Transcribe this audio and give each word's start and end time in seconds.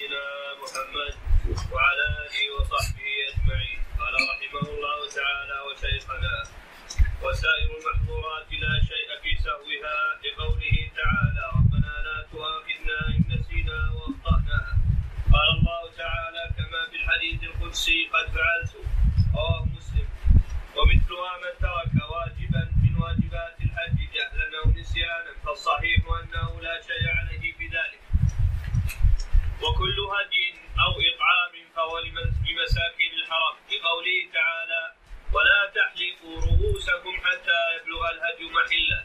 سيدنا 0.00 0.56
محمد 0.62 1.14
وعلى 1.72 2.04
آله 2.24 2.40
وصحبه 2.56 3.08
أجمعين. 3.30 3.80
قال 4.00 4.14
رحمه 4.32 4.64
الله 4.74 4.98
تعالى 5.18 5.56
وشيخنا 5.66 6.34
وسائر 7.22 7.70
المحظورات 7.78 8.48
لا 8.64 8.74
شيء 8.90 9.08
في 9.22 9.32
سهوها 9.44 9.96
لقوله 10.24 10.76
تعالى 11.00 11.42
ربنا 11.58 11.92
لا 12.06 12.16
تؤاخذنا 12.32 12.98
إن 13.08 13.24
نسينا 13.34 13.78
وأخطأنا 13.96 14.60
قال 15.34 15.48
الله 15.58 15.82
تعالى 16.02 16.44
كما 16.58 16.80
في 16.90 16.96
الحديث 16.96 17.42
القدسي 17.42 18.08
قد 18.12 18.26
فعلت 18.34 18.72
رواه 19.34 19.64
مسلم. 19.76 20.08
ومثلها 20.76 21.32
من 21.44 21.52
ترك 21.64 21.94
واجبا 22.12 22.62
من 22.84 22.92
واجبات 23.02 23.56
الحج 23.66 23.98
جهلا 24.16 24.46
أو 24.64 24.70
نسيانا 24.80 25.32
فالصحيح 25.44 26.00
أنه 26.20 26.60
لا 26.60 26.80
شيء 26.88 27.04
عليه 27.18 27.49
وكل 29.62 29.98
هدي 30.14 30.46
أو 30.84 30.92
إطعام 31.10 31.52
فهو 31.76 31.98
لمساكين 31.98 33.12
الحرم 33.20 33.54
لقوله 33.70 34.18
تعالى 34.32 34.82
ولا 35.32 35.60
تحلقوا 35.76 36.36
رؤوسكم 36.40 37.14
حتى 37.24 37.58
يبلغ 37.76 38.02
الهدي 38.10 38.44
محله 38.58 39.00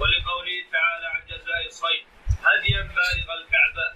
ولقوله 0.00 0.58
تعالى 0.72 1.06
عن 1.06 1.20
جزاء 1.30 1.66
الصيد 1.66 2.04
هديا 2.48 2.80
بالغ 2.82 3.28
الكعبة. 3.40 3.86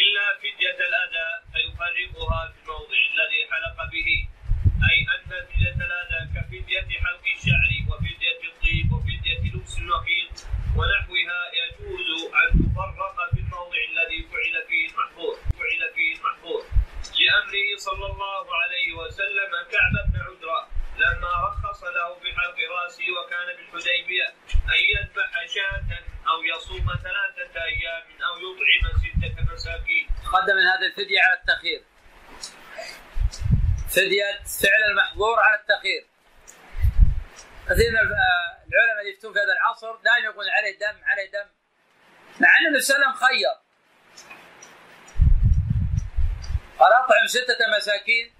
إلا 0.00 0.26
فدية 0.40 0.78
الأذى 0.88 1.28
فيفرقها 1.52 2.52
في 2.52 2.58
الموضع 2.62 2.98
الذي 3.12 3.40
حلق 3.50 3.78
به. 3.92 4.08
أي 4.90 4.98
أن 5.14 5.22
فدية 5.30 5.76
الأذى 5.86 6.20
كفدية 6.34 6.98
حلق 7.04 7.24
الشعر 7.36 7.70
وفدية 7.90 8.40
الطيب 8.50 8.92
وفدية 8.92 9.40
لبس 9.54 9.78
النخيل 9.78 10.28
ونحوها 10.76 11.40
يجوز 11.60 12.08
أن 12.42 12.50
تفرق 12.74 13.30
في 13.34 13.40
الموضع 13.40 13.78
الذي 13.92 14.22
فعل 14.32 14.66
فيه 14.68 14.86
المحظور 14.88 15.34
فعل 15.58 15.82
فيه 15.94 16.14
المحظور 16.16 16.62
صلى 17.76 18.06
الله 18.06 18.44
عليه 18.56 18.94
وسلم 18.94 19.50
كعب 19.72 19.94
بن 20.12 20.20
عذرة 20.20 20.68
لما 20.98 21.30
رخص 21.48 21.84
له 21.84 22.14
بحلق 22.14 22.58
رأسه 22.70 23.04
وكان 23.18 23.56
بالحديبية 23.56 24.28
أن 24.52 24.80
يذبح 24.92 25.30
شاة 25.46 25.98
أو 26.30 26.42
يصوم 26.42 26.86
ثلاثة 26.86 27.64
أيام 27.64 28.02
أو 28.28 28.34
يطعم 28.38 28.84
ستة 29.02 29.52
مساكين. 29.52 30.08
قدم 30.32 30.56
من 30.56 30.62
هذه 30.62 30.86
الفدية 30.86 31.20
على 31.20 31.38
التأخير. 31.40 31.82
فدية 33.90 34.24
فعل 34.62 34.90
المحظور 34.90 35.40
على 35.40 35.60
التأخير. 35.60 36.06
كثير 37.68 37.90
من 37.90 37.98
العلماء 37.98 39.00
اللي 39.00 39.12
يفتون 39.12 39.32
في 39.32 39.38
هذا 39.38 39.52
العصر 39.52 39.96
دائما 39.96 40.24
يقول 40.24 40.48
عليه 40.48 40.78
دم 40.78 41.04
عليه 41.04 41.30
دم. 41.30 41.48
مع 42.40 42.48
أن 42.58 42.76
وسلم 42.76 43.12
خير. 43.12 43.61
قال 46.82 46.92
اطعم 46.92 47.26
ستة 47.26 47.76
مساكين 47.76 48.32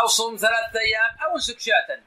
أو 0.00 0.06
صوم 0.06 0.36
ثلاثة 0.36 0.80
أيام 0.80 1.10
أو 1.24 1.32
امسك 1.32 1.60
شاة. 1.60 2.00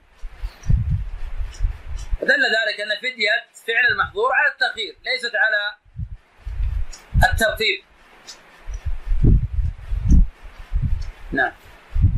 دل 2.21 2.43
ذلك 2.57 2.81
أن 2.81 2.97
فدية 2.97 3.45
فعل 3.67 3.85
المحظور 3.91 4.31
على 4.33 4.51
التأخير 4.51 4.95
ليست 5.05 5.35
على 5.35 5.75
الترتيب. 7.31 7.83
نعم. 11.31 11.53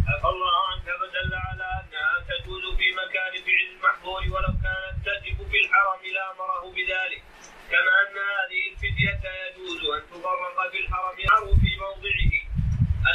عفى 0.08 0.28
الله 0.34 0.56
عنك 0.72 0.88
فدل 1.02 1.34
على 1.34 1.64
أنها 1.64 2.14
تجوز 2.30 2.78
في 2.78 2.92
مكان 2.92 3.34
فعل 3.46 3.66
المحظور 3.76 4.22
ولو 4.22 4.54
كانت 4.64 5.06
تجب 5.06 5.38
في 5.52 5.58
الحرم 5.66 6.02
لامره 6.14 6.72
بذلك. 6.72 7.24
كما 7.72 7.94
أن 8.02 8.16
هذه 8.34 8.62
الفدية 8.72 9.22
يجوز 9.48 9.82
أن 9.96 10.02
تفرق 10.10 10.72
في 10.72 10.80
الحرم 10.80 11.18
أو 11.38 11.56
في 11.56 11.78
موضعه. 11.78 12.43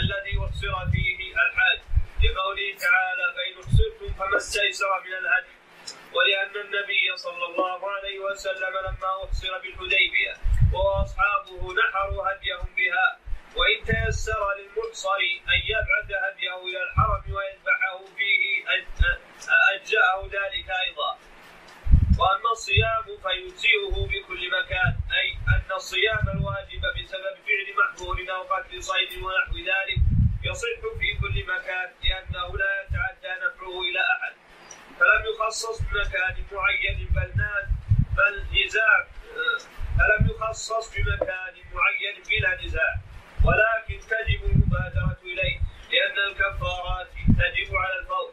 الذي 0.00 0.34
أحصر 0.44 0.91
فيه 0.92 1.33
الحاج. 1.33 1.78
لقوله 2.25 2.69
تعالى 2.86 3.27
فإن 3.36 3.55
أحصرتم 3.62 4.14
فما 4.19 4.36
استيسر 4.36 5.00
من 5.05 5.12
الهدي. 5.12 5.55
ولأن 6.15 6.54
النبي 6.66 7.16
صلى 7.16 7.44
الله 7.44 7.91
عليه 7.91 8.19
وسلم 8.19 8.75
لما 8.87 9.25
أحصر 9.25 9.59
بالحديبية 9.59 10.34
واصحابه 10.72 11.75
نحروا 11.75 12.32
هديهم 12.32 12.69
بها. 12.76 13.19
وإن 13.56 13.84
تيسر 13.84 14.41
للمحصر 14.59 15.21
أن 15.54 15.60
يبعث 15.75 16.09
هديه 16.25 16.56
إلى 16.69 16.82
الحرم 16.82 17.25
ويذبحه 17.37 17.99
فيه 18.16 18.65
أجزأه 19.75 20.19
ذلك 20.25 20.69
أيضا. 20.87 21.19
وأما 22.19 22.51
الصيام 22.53 23.05
فيجزئه 23.23 23.95
بكل 24.12 24.51
مكان 24.51 24.93
أي 25.21 25.29
أن 25.55 25.73
الصيام 25.77 26.29
الواجب 26.34 26.83
بسبب 26.97 27.34
فعل 27.47 27.69
محظور 27.81 28.17
أو 28.31 28.43
قتل 28.43 28.83
صيد 28.83 29.12
ونحو 29.23 29.56
ذلك 29.56 30.01
يصح 30.45 30.81
في 31.01 31.09
كل 31.21 31.37
مكان 31.55 31.89
لأنه 32.05 32.56
لا 32.56 32.71
يتعدى 32.83 33.33
نفعه 33.45 33.81
إلى 33.81 34.01
أحد. 34.15 34.33
فلم 34.99 35.23
يخصص 35.34 35.83
بمكان 35.83 36.45
معين 36.53 37.09
بل 37.15 37.33
بل 38.17 38.65
نزاع 38.65 39.06
فلم 39.99 40.31
يخصص 40.31 40.95
بمكان 40.95 41.55
معين 41.75 42.23
بلا 42.29 42.65
نزاع. 42.65 42.95
ولكن 43.45 43.99
تجب 44.06 44.45
المبادرة 44.45 45.17
إليه 45.23 45.61
لأن 45.93 46.19
الكفارات 46.31 47.09
تجب 47.39 47.77
على 47.77 47.99
الفور 48.00 48.33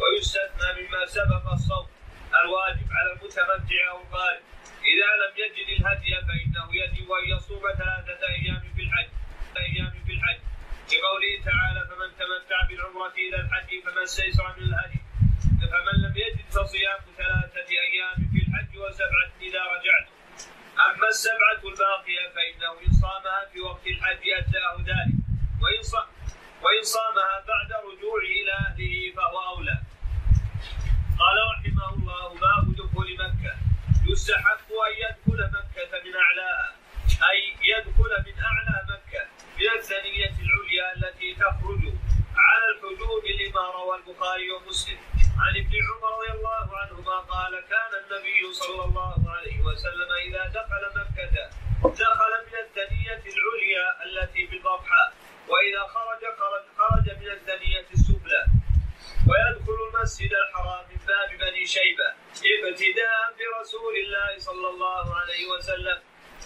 ويستثنى 0.00 0.68
مما 0.88 1.06
سبق 1.06 1.52
الصوم 1.52 1.86
الواجب 2.42 2.86
على 2.96 3.12
المتمتع 3.12 3.80
أو 3.90 4.02
القارئ 4.02 4.40
إذا 4.92 5.10
لم 5.22 5.32
يجد 5.42 5.68
الهدي 5.76 6.10
فإنه 6.28 6.66
يجب 6.82 7.08
أن 7.12 7.24
يصوم 7.36 7.62
ثلاثة 7.78 8.20
أيام 8.28 8.62
في 8.76 8.82
الحج. 8.82 9.08
أيام 9.56 9.92
في 10.06 10.12
الحج. 10.12 10.40
لقوله 10.92 11.32
تعالى 11.44 11.80
فمن 11.88 12.08
تمتع 12.20 12.58
بالعمرة 12.68 13.14
إلى 13.24 13.36
الحج 13.36 13.70
فما 13.84 14.02
استيسر 14.02 14.54
من 14.58 14.64
الهدي. 14.68 15.00
فمن 15.72 15.96
لم 16.04 16.14
يجد 16.16 16.46
فصيام 16.50 16.98
ثلاثة 17.16 17.68
أيام 17.70 18.16
في 18.32 18.38
الحج 18.46 18.76
وسبعة 18.78 19.30
إذا 19.40 19.62
رجعتم 19.74 20.14
أما 20.86 21.08
السبعة 21.08 21.62
الباقية 21.64 22.24
فإنه 22.34 22.72
إن 22.86 22.92
صامها 22.92 23.44
في 23.52 23.60
وقت 23.60 23.86
الحج 23.86 24.28
أجزاه 24.38 24.76
ذلك 24.78 25.14
وإن 26.62 26.82
صامها 26.82 27.44
بعد 27.48 27.70
رجوعه 27.72 28.26
إلى 28.38 28.52
أهله 28.52 29.12
فهو 29.16 29.38
أولى. 29.56 29.78
قال 31.22 31.36
رحمه 31.52 31.88
الله 31.94 32.28
باب 32.44 32.64
دخول 32.76 33.08
مكة. 33.24 33.54
يستحق 34.10 34.68
أن 34.86 34.92
يدخل 35.04 35.40
مكة 35.58 35.92
من 36.04 36.14
أعلاها 36.24 36.72
أي 37.30 37.40
يدخل 37.72 38.12
من 38.26 38.36
أعلى 38.50 38.76
مكة 38.92 39.22
من 39.58 39.68
الثنية 39.78 40.34
العليا 40.44 40.86
التي 40.96 41.34
تخرج 41.34 41.82
على 42.46 42.66
الحجوب 42.74 43.24
لما 43.40 43.64
روى 43.78 43.94
البخاري 43.98 44.50
ومسلم. 44.50 44.98
عن 45.38 45.52
ابن 45.56 45.74
عمر 45.88 46.08
رضي 46.18 46.30
الله 46.38 46.78
عنهما 46.78 47.16
قال 47.34 47.52
كان 47.72 47.92
النبي 48.02 48.52
صلى 48.52 48.84
الله 48.84 49.14
عليه 49.34 49.60
وسلم 49.60 50.10
إذا 50.28 50.42
دخل 50.58 50.82
مكة 51.00 51.50
دخل 51.84 52.32
من 52.46 52.54
الثنيه 52.64 53.22
العليا 53.34 53.86
التي 54.04 54.46
بالبطحاء 54.46 55.08
وإذا 55.48 55.82
خرج 55.94 56.22
خرج 56.40 56.64
خرج 56.78 57.06
من 57.20 57.30
الثنيه 57.30 57.86
السفلى. 57.94 58.42
ويدخل 59.28 59.78
المسجد 59.88 60.32
الحرام 60.44 60.84
من 60.90 60.98
باب 61.06 61.30
بني 61.40 61.66
شيبة 61.66 62.08
ابتداء 62.68 63.20
برسول 63.38 63.94
الله 63.96 64.38
صلى 64.38 64.68
الله 64.68 65.16
عليه 65.16 65.46
وسلم 65.46 65.98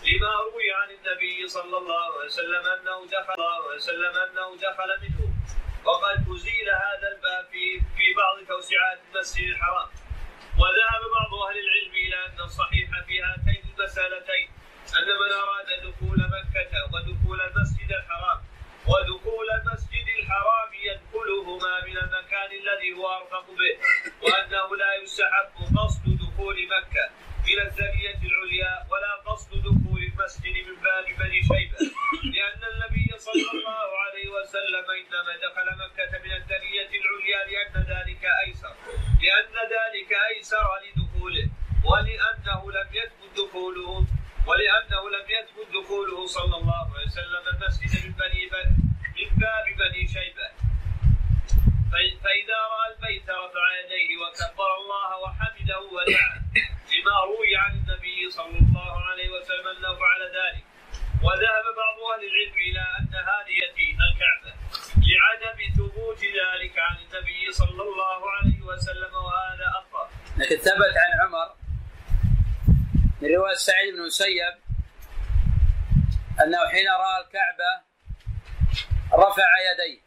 لما 0.07 0.33
روي 0.47 0.73
عن 0.73 0.89
النبي 0.91 1.49
صلى 1.49 1.77
الله 1.79 2.05
عليه 2.19 2.25
وسلم 2.27 2.63
أنه 2.67 3.07
دخل 3.07 3.35
وسلم 3.75 4.15
أنه 4.27 4.57
دخل 4.57 4.91
منه. 5.03 5.33
وقد 5.85 6.17
أزيل 6.35 6.69
هذا 6.71 7.09
الباب 7.15 7.47
في 7.53 7.81
في 7.97 8.07
بعض 8.17 8.37
توسعات 8.49 8.99
المسجد 9.15 9.49
الحرام. 9.49 9.89
وذهب 10.59 11.03
بعض 11.19 11.33
أهل 11.49 11.59
العلم 11.59 11.93
إلى 12.07 12.17
أن 12.27 12.41
الصحيح 12.45 12.89
في 13.07 13.23
هاتين 13.23 13.63
المسألتين 13.79 14.49
أن 14.99 15.09
من 15.21 15.33
أراد 15.43 15.67
دخول 15.87 16.19
مكة 16.19 16.73
ودخول 16.93 17.41
المسجد 17.41 17.93
الحرام 17.93 18.41
ودخول 18.87 19.47
المسجد 19.51 19.88
الحرام 20.29 20.73
يدخلهما 20.89 21.85
من 21.87 21.97
المكان 21.99 22.51
الذي 22.61 22.93
هو 22.93 23.07
أرفق 23.19 23.47
به 23.51 23.75
وأنه 24.23 24.77
لا 24.77 24.95
يستحب 25.03 25.53
قصد 25.79 26.05
دخول 26.23 26.57
مكة 26.77 27.05
من 27.49 27.59
الثانية 27.67 28.19
العليا 28.29 28.73
ولا 28.91 29.13
قصد 29.27 29.51
دخول 29.51 30.01
المسجد 30.03 30.55
من 30.69 30.77
باب 30.85 31.05
بني 31.19 31.41
شيبة 31.43 31.79
لأن 32.37 32.61
النبي 32.73 33.19
صلى 33.19 33.51
الله 33.55 33.89
عليه 34.05 34.29
وسلم 34.29 34.87
إنما 35.01 35.33
دخل 35.47 35.69
مكة 35.85 36.13
من 36.25 36.33
الثانية 36.33 36.91
العليا 37.01 37.41
لأن 37.51 37.75
ذلك 37.95 38.25
أيسر 38.47 38.75
لأن 39.25 39.55
ذلك 39.77 40.11
أيسر 40.37 40.69
لدخوله 40.85 41.49
ولأنه 41.91 42.73
لم 42.73 42.89
يثبت 42.93 43.31
دخوله 43.41 44.07
ولأنه 44.47 45.03
لم 45.17 45.27
يثبت 45.37 45.69
دخوله 45.77 46.27
صلى 46.27 46.57
الله 46.57 46.79
من 49.29 49.39
باب 49.39 49.65
بني 49.79 50.09
شيبة. 50.09 50.49
فإذا 51.93 52.59
رأى 52.73 52.87
البيت 52.95 53.31
رفع 53.31 53.67
يديه 53.81 54.11
وكبر 54.23 54.71
الله 54.81 55.19
وحمده 55.23 55.81
ودعا 55.81 56.37
لما 56.93 57.17
روي 57.25 57.57
عن 57.57 57.71
النبي 57.71 58.31
صلى 58.31 58.59
الله 58.59 59.05
عليه 59.05 59.29
وسلم 59.29 59.67
أنه 59.69 59.95
فعل 59.95 60.23
ذلك 60.39 60.65
وذهب 61.23 61.65
بعض 61.83 61.97
أهل 62.15 62.23
العلم 62.31 62.57
إلى 62.69 62.81
أن 62.99 63.15
هذه 63.15 63.57
الكعبة 64.09 64.53
لعدم 65.09 65.59
ثبوت 65.77 66.19
ذلك 66.25 66.79
عن 66.79 66.97
النبي 66.97 67.53
صلى 67.53 67.83
الله 67.83 68.31
عليه 68.31 68.63
وسلم 68.63 69.15
وهذا 69.15 69.67
اخطر 69.79 70.09
لكن 70.37 70.57
ثبت 70.57 70.95
عن 71.03 71.21
عمر 71.27 71.55
من 73.23 73.35
رواية 73.35 73.55
سعيد 73.55 73.95
بن 73.95 74.01
المسيب 74.01 74.55
أنه 76.43 76.69
حين 76.69 76.87
رأى 76.89 77.25
الكعبة 77.25 77.88
رفع 79.13 79.49
يديه 79.73 80.01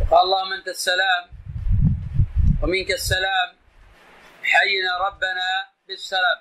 وقال 0.00 0.22
اللهم 0.24 0.52
أنت 0.52 0.68
السلام 0.68 1.30
ومنك 2.62 2.90
السلام. 2.90 3.56
حينا 4.42 4.98
ربنا 5.06 5.68
بالسلام. 5.88 6.38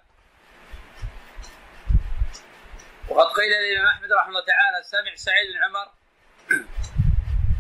وقد 3.09 3.33
قيل 3.37 3.51
للإمام 3.51 3.87
أحمد 3.87 4.11
رحمه 4.13 4.29
الله 4.29 4.45
تعالى 4.45 4.83
سمع 4.83 5.15
سعيد 5.15 5.51
بن 5.53 5.63
عمر. 5.63 5.91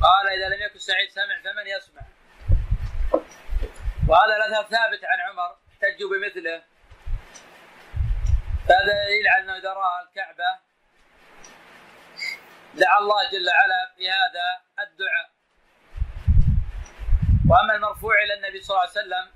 قال 0.01 0.27
إذا 0.27 0.55
لم 0.55 0.61
يكن 0.63 0.79
سعيد 0.79 1.09
سمع 1.09 1.41
فمن 1.43 1.67
يسمع؟ 1.67 2.01
وهذا 4.07 4.35
الأثر 4.35 4.63
ثابت 4.69 5.05
عن 5.05 5.19
عمر 5.29 5.55
احتجوا 5.71 6.09
بمثله. 6.09 6.63
فهذا 8.67 9.05
دليل 9.05 9.27
على 9.27 9.43
أنه 9.43 9.57
إذا 9.57 9.73
رأى 9.73 10.03
الكعبة 10.03 10.68
دعا 12.73 12.97
الله 12.99 13.29
جل 13.31 13.47
وعلا 13.47 13.91
في 13.97 14.09
هذا 14.09 14.61
الدعاء. 14.79 15.29
وأما 17.49 17.75
المرفوع 17.75 18.13
إلى 18.23 18.33
النبي 18.33 18.61
صلى 18.61 18.77
الله 18.77 18.89
عليه 18.89 18.99
وسلم 18.99 19.31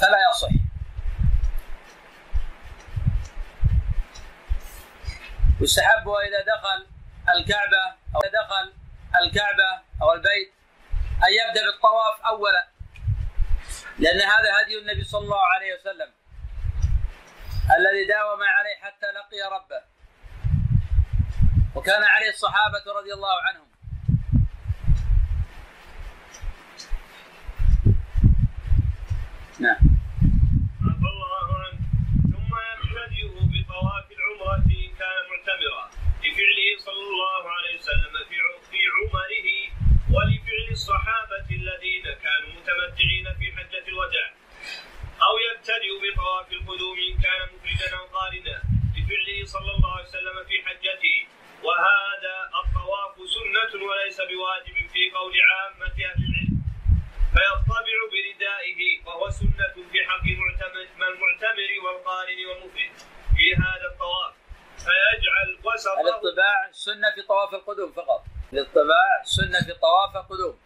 فلا 0.00 0.18
يصح. 0.30 0.48
يستحب 5.60 6.08
إذا 6.08 6.40
دخل 6.54 6.86
الكعبة 7.36 7.84
أو 8.16 8.20
دخل 8.20 8.72
الكعبة 9.22 9.82
أو 10.02 10.12
البيت 10.12 10.52
أن 10.98 11.32
يبدأ 11.32 11.62
بالطواف 11.64 12.20
اولا 12.26 12.68
لأن 13.98 14.20
هذا 14.20 14.62
هدي 14.62 14.78
النبي 14.78 15.04
صلى 15.04 15.20
الله 15.20 15.46
عليه 15.46 15.74
وسلم 15.74 16.12
الذي 17.78 18.06
داوم 18.06 18.42
عليه 18.42 18.76
حتى 18.82 19.06
لقي 19.06 19.54
ربه. 19.56 19.91
وكان 21.74 22.02
عليه 22.02 22.28
الصحابة 22.28 23.00
رضي 23.00 23.12
الله 23.12 23.36
عنهم 23.48 23.66
نعم 29.60 29.82
عفى 30.86 31.08
الله 31.14 31.46
عنه 31.62 31.78
ثم 32.32 32.52
يبتدئ 32.70 33.28
بطواف 33.52 34.06
العمرة 34.16 34.56
إن 34.56 34.90
كان 35.00 35.18
معتمرا 35.30 35.84
لفعله 36.24 36.68
صلى 36.86 37.02
الله 37.10 37.42
عليه 37.56 37.74
وسلم 37.78 38.14
في 38.28 38.36
في 38.70 38.80
عمره 38.96 39.48
ولفعل 40.14 40.66
الصحابة 40.70 41.46
الذين 41.50 42.02
كانوا 42.24 42.50
متمتعين 42.56 43.26
في 43.38 43.46
حجة 43.56 43.88
الوداع 43.88 44.30
أو 45.26 45.34
يبتدئ 45.46 45.90
بطواف 46.02 46.52
القدوم 46.52 46.96
إن 47.08 47.14
كان 47.22 47.40
مفردا 47.54 47.96
أو 47.98 48.04
قارنا 48.18 48.62
لفعله 48.96 49.44
صلى 49.44 49.70
الله 49.76 49.92
عليه 49.92 50.08
وسلم 50.08 50.36
في 50.48 50.56
حجته 50.66 51.16
وهذا 51.66 52.34
الطواف 52.60 53.14
سنة 53.36 53.72
وليس 53.88 54.18
بواجب 54.30 54.76
في 54.92 55.10
قول 55.16 55.34
عامة 55.50 55.96
أهل 56.10 56.22
العلم 56.28 56.62
فيطبع 57.34 57.98
بردائه 58.12 58.80
وهو 59.06 59.30
سنة 59.30 59.72
في 59.92 59.98
حق 60.08 60.24
المعتمر 61.12 61.70
والقارن 61.84 62.40
والمفرد 62.48 62.96
في 63.36 63.46
هذا 63.56 63.86
الطواف 63.92 64.34
فيجعل 64.78 65.48
وسطه 65.64 66.00
الاطباع 66.00 66.70
سنة 66.72 67.10
في 67.14 67.22
طواف 67.22 67.54
القدوم 67.54 67.92
فقط 67.92 68.24
الاطباع 68.52 69.22
سنة 69.22 69.60
في 69.66 69.72
طواف 69.72 70.16
القدوم 70.16 70.58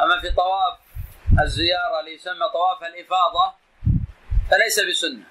أما 0.00 0.20
في 0.20 0.30
طواف 0.30 0.78
الزيارة 1.42 2.00
اللي 2.00 2.14
يسمى 2.14 2.48
طواف 2.52 2.82
الإفاضة 2.82 3.54
فليس 4.50 4.80
بسنة 4.80 5.24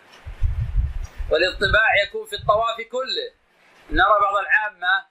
والاطباع 1.31 2.03
يكون 2.03 2.25
في 2.25 2.35
الطواف 2.35 2.77
كله 2.91 3.31
نرى 3.91 4.19
بعض 4.21 4.37
العامة 4.37 5.05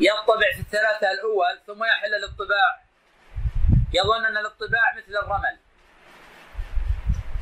يطبع 0.00 0.52
في 0.54 0.60
الثلاثة 0.60 1.10
الأول 1.10 1.60
ثم 1.66 1.84
يحل 1.84 2.14
الاطباع 2.14 2.82
يظن 3.92 4.24
أن 4.24 4.36
الاطباع 4.36 4.94
مثل 4.96 5.16
الرمل 5.24 5.58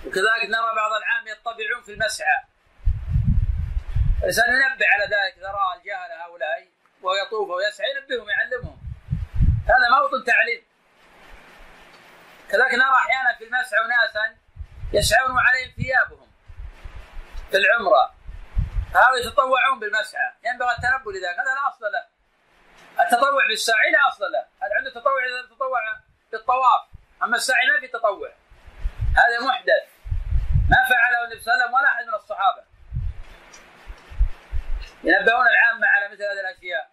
وكذلك 0.06 0.44
نرى 0.44 0.75
بعض 0.76 0.93
العام 0.93 1.28
يطبعون 1.28 1.82
في 1.87 1.93
المسعى 1.93 2.43
سننبه 4.31 4.87
على 4.93 5.05
ذلك 5.05 5.39
إذا 5.39 5.51
رأى 5.51 5.79
الجهل 5.79 6.13
هؤلاء 6.13 6.69
ويطوف 7.03 7.51
ويسعى 7.51 7.87
ينبههم 7.91 8.29
يعلمهم 8.31 8.79
هذا 9.65 9.89
موطن 9.91 10.25
تعليم. 10.25 10.63
كذلك 12.49 12.75
نرى 12.75 12.95
أحيانا 12.95 13.39
في 13.39 13.45
المسعى 13.45 13.81
أناسا 13.85 14.37
يسعون 14.93 15.39
عليهم 15.39 15.73
ثيابهم 15.77 16.29
في 17.51 17.57
العمرة. 17.57 18.15
هؤلاء 18.95 19.27
يتطوعون 19.27 19.81
بالمسعى. 19.81 20.33
ينبغي 20.45 20.71
التنبؤ 20.71 21.11
لذلك. 21.11 21.39
هذا 21.39 21.55
لا 21.55 21.69
أصل 21.69 21.85
له. 21.93 22.05
التطوع 23.05 23.47
بالسعي 23.49 23.91
لا 23.91 24.09
أصل 24.09 24.25
له. 24.33 24.45
هذا 24.63 24.75
عنده 24.79 24.91
تطوع 24.91 25.25
إذا 25.25 25.57
تطوع 25.57 25.81
بالطواف؟ 26.33 26.83
أما 27.23 27.37
السعي 27.37 27.67
ما 27.67 27.81
في 27.81 27.89
تطوع. 27.89 28.33
هذا 29.17 29.47
محدث. 29.49 29.85
ما 30.71 30.77
فعله 30.91 31.25
النبي 31.25 31.41
صلى 31.41 31.55
الله 31.55 31.65
عليه 31.65 31.65
وسلم 31.65 31.75
ولا 31.75 31.89
أحد 31.89 32.05
من 32.05 32.15
الصحابة. 32.15 32.68
ينبهون 35.05 35.47
العامة 35.55 35.87
على 35.87 36.09
مثل 36.12 36.23
هذه 36.23 36.41
الأشياء. 36.41 36.91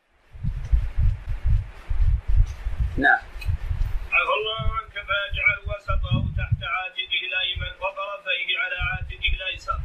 نعم. 2.97 3.19
عفى 4.15 4.33
الله 4.39 4.61
عنك 4.77 4.93
فيجعل 4.93 5.59
وسطه 5.67 6.15
تحت 6.37 6.59
عاتقه 6.73 7.21
الايمن 7.29 7.73
وطرفيه 7.81 8.59
على 8.63 8.75
عاتقه 8.89 9.33
الايسر 9.37 9.79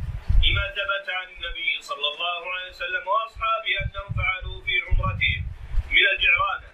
لما 0.45 0.67
ثبت 0.77 1.07
عن 1.11 1.29
النبي 1.35 1.83
صلى 1.83 2.07
الله 2.13 2.53
عليه 2.53 2.71
وسلم 2.71 3.05
وأصحابه 3.09 3.73
أنهم 3.85 4.11
فعلوا 4.19 4.61
في 4.67 4.75
عمرتهم 4.87 5.43
من 5.91 6.05
الجعرانه 6.13 6.71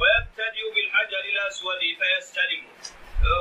ويبتدئ 0.00 0.64
بالحجر 0.74 1.24
الأسود 1.34 1.80
فيستلمه 2.00 2.72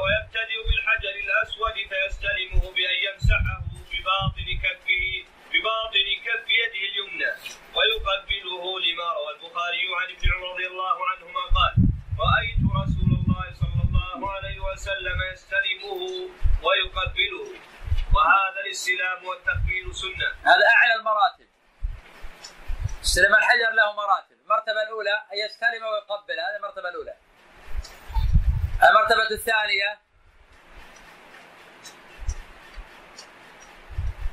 ويبتدئ 0.03 0.57
بالحجر 0.67 1.15
الأسود 1.25 1.75
فيستلمه 1.91 2.61
بأن 2.75 2.97
يمسحه 3.07 3.61
بباطن 3.91 4.47
كفه 4.63 5.34
بباطن 5.55 6.07
كف 6.25 6.45
يده 6.61 6.83
اليمنى 6.89 7.31
ويقبله 7.75 8.79
لما 8.79 9.07
روى 9.13 9.31
البخاري 9.35 9.83
عن 9.99 10.07
ابن 10.15 10.33
عمر 10.33 10.53
رضي 10.53 10.67
الله 10.67 10.97
عنهما 11.09 11.43
قال 11.57 11.73
رأيت 12.19 12.59
رسول 12.81 13.11
الله 13.19 13.45
صلى 13.61 13.81
الله 13.87 14.31
عليه 14.31 14.59
وسلم 14.59 15.17
يستلمه 15.33 16.01
ويقبله 16.65 17.47
وهذا 18.15 18.59
الاستلام 18.65 19.25
والتقبيل 19.25 19.95
سنة. 19.95 20.29
هذا 20.51 20.65
أعلى 20.75 20.93
المراتب. 20.99 21.47
استلم 23.03 23.35
الحجر 23.35 23.71
له 23.71 23.93
مراتب. 23.93 24.37
المرتبة 24.41 24.81
الأولى 24.81 25.15
أن 25.33 25.37
يستلم 25.45 25.83
ويقبل. 25.85 26.39
هذه 26.39 26.55
المرتبة 26.55 26.89
الأولى. 26.89 27.15
المرتبة 28.89 29.29
الثانية 29.31 30.04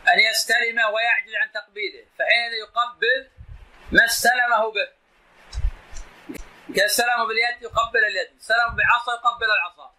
أن 0.08 0.18
يستلم 0.30 0.78
ويعجز 0.94 1.34
عن 1.34 1.52
تقبيله 1.52 2.04
فحين 2.18 2.52
يقبل 2.62 3.30
ما 3.92 4.04
استلمه 4.04 4.72
به. 4.72 4.88
كان 6.74 6.84
استلمه 6.84 7.26
باليد 7.28 7.62
يقبل 7.62 8.04
اليد 8.04 8.36
استلمه 8.40 8.76
بعصا 8.76 9.14
يقبل 9.14 9.46
العصا. 9.46 9.94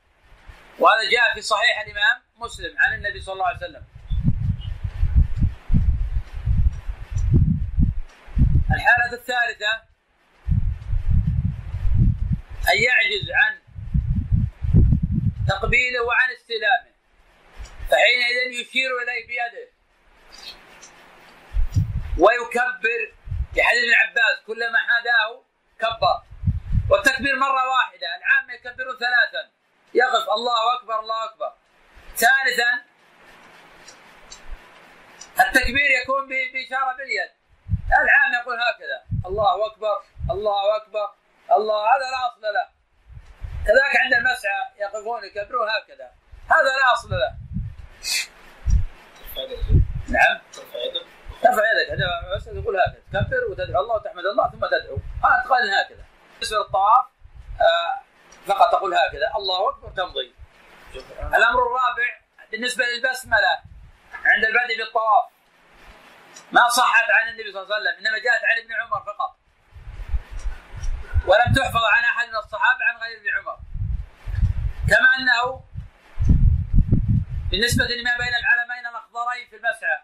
وهذا 0.79 1.09
جاء 1.11 1.33
في 1.33 1.41
صحيح 1.41 1.81
الإمام 1.81 2.21
مسلم 2.35 2.75
عن 2.77 2.93
النبي 2.93 3.21
صلى 3.21 3.33
الله 3.33 3.47
عليه 3.47 3.57
وسلم. 3.57 3.83
الحالة 8.71 9.13
الثالثة 9.13 9.71
أن 12.71 12.77
يعجز 12.77 13.29
عن 13.31 13.59
تقبيله 15.47 16.03
وعن 16.03 16.29
استلامه. 16.31 16.93
فحينئذ 17.89 18.61
يشير 18.61 18.89
إليه 19.01 19.27
بيده. 19.27 19.72
ويكبر 22.19 23.01
بحديث 23.55 23.83
ابن 23.83 23.93
عباس 23.93 24.45
كلما 24.47 24.79
حاداه 24.79 25.43
كبر. 25.79 26.21
والتكبير 26.89 27.35
مرة 27.35 27.69
واحدة 27.69 28.07
العامة 28.17 28.53
يكبرون 28.53 28.97
ثلاثا. 28.97 29.51
يقف 29.93 30.29
الله 30.29 30.75
أكبر 30.75 30.99
الله 30.99 31.23
أكبر. 31.23 31.53
ثالثا 32.15 32.71
التكبير 35.39 35.89
يكون 36.01 36.27
بإشارة 36.27 36.93
باليد. 36.97 37.31
العام 37.89 38.41
يقول 38.41 38.57
هكذا 38.59 39.03
الله 39.25 39.65
أكبر 39.65 40.03
الله 40.31 40.75
أكبر 40.75 41.13
الله 41.51 41.79
هذا 41.95 42.09
لا 42.11 42.27
أصل 42.27 42.41
له. 42.41 42.67
كذلك 43.65 43.95
عند 44.03 44.13
المسعى 44.13 44.61
يقفون 44.79 45.23
يكبرون 45.23 45.69
هكذا 45.69 46.11
هذا 46.51 46.71
لا 46.79 46.93
أصل 46.93 47.09
له. 47.09 47.37
نعم. 50.09 50.41
ترفع 51.43 51.63
يدك. 51.71 51.89
بس 52.35 52.45
تقول 52.45 52.77
هكذا 52.79 53.01
تكبر 53.13 53.51
وتدعو 53.51 53.81
الله 53.83 53.95
وتحمد 53.95 54.25
الله 54.25 54.49
ثم 54.51 54.65
تدعو. 54.65 54.97
ها 55.23 55.43
تقال 55.45 55.73
هكذا. 55.73 56.05
بالنسبة 56.33 56.57
للطواف 56.57 57.05
آه 57.61 58.01
فقط 58.47 58.71
تقول 58.71 58.93
هكذا. 58.93 59.31
الله 59.35 59.69
أكبر 59.69 59.89
تمضي. 59.89 60.33
الأمر 61.19 61.59
الرابع 61.67 62.09
بالنسبة 62.51 62.85
للبسملة 62.85 63.53
عند 64.25 64.45
البدء 64.45 64.77
بالطواف. 64.77 65.25
ما 66.51 66.69
صحت 66.69 67.09
عن 67.09 67.27
النبي 67.29 67.51
صلى 67.51 67.61
الله 67.61 67.75
عليه 67.75 67.89
وسلم 67.89 68.05
إنما 68.05 68.17
جاءت 68.17 68.43
عن 68.43 68.57
ابن 68.63 68.73
عمر 68.73 69.03
فقط. 69.03 69.35
ولم 71.27 71.53
تحفظ 71.55 71.83
عن 71.95 72.03
أحد 72.03 72.27
من 72.27 72.35
الصحابة 72.35 72.85
عن 72.85 72.97
غير 72.97 73.17
ابن 73.17 73.29
عمر. 73.37 73.57
كما 74.89 75.09
أنه 75.19 75.63
بالنسبة 77.51 77.83
لما 77.83 78.17
بين 78.17 78.33
العلمين 78.41 78.87
الأخضرين 78.87 79.47
في 79.49 79.55
المسعى 79.55 79.99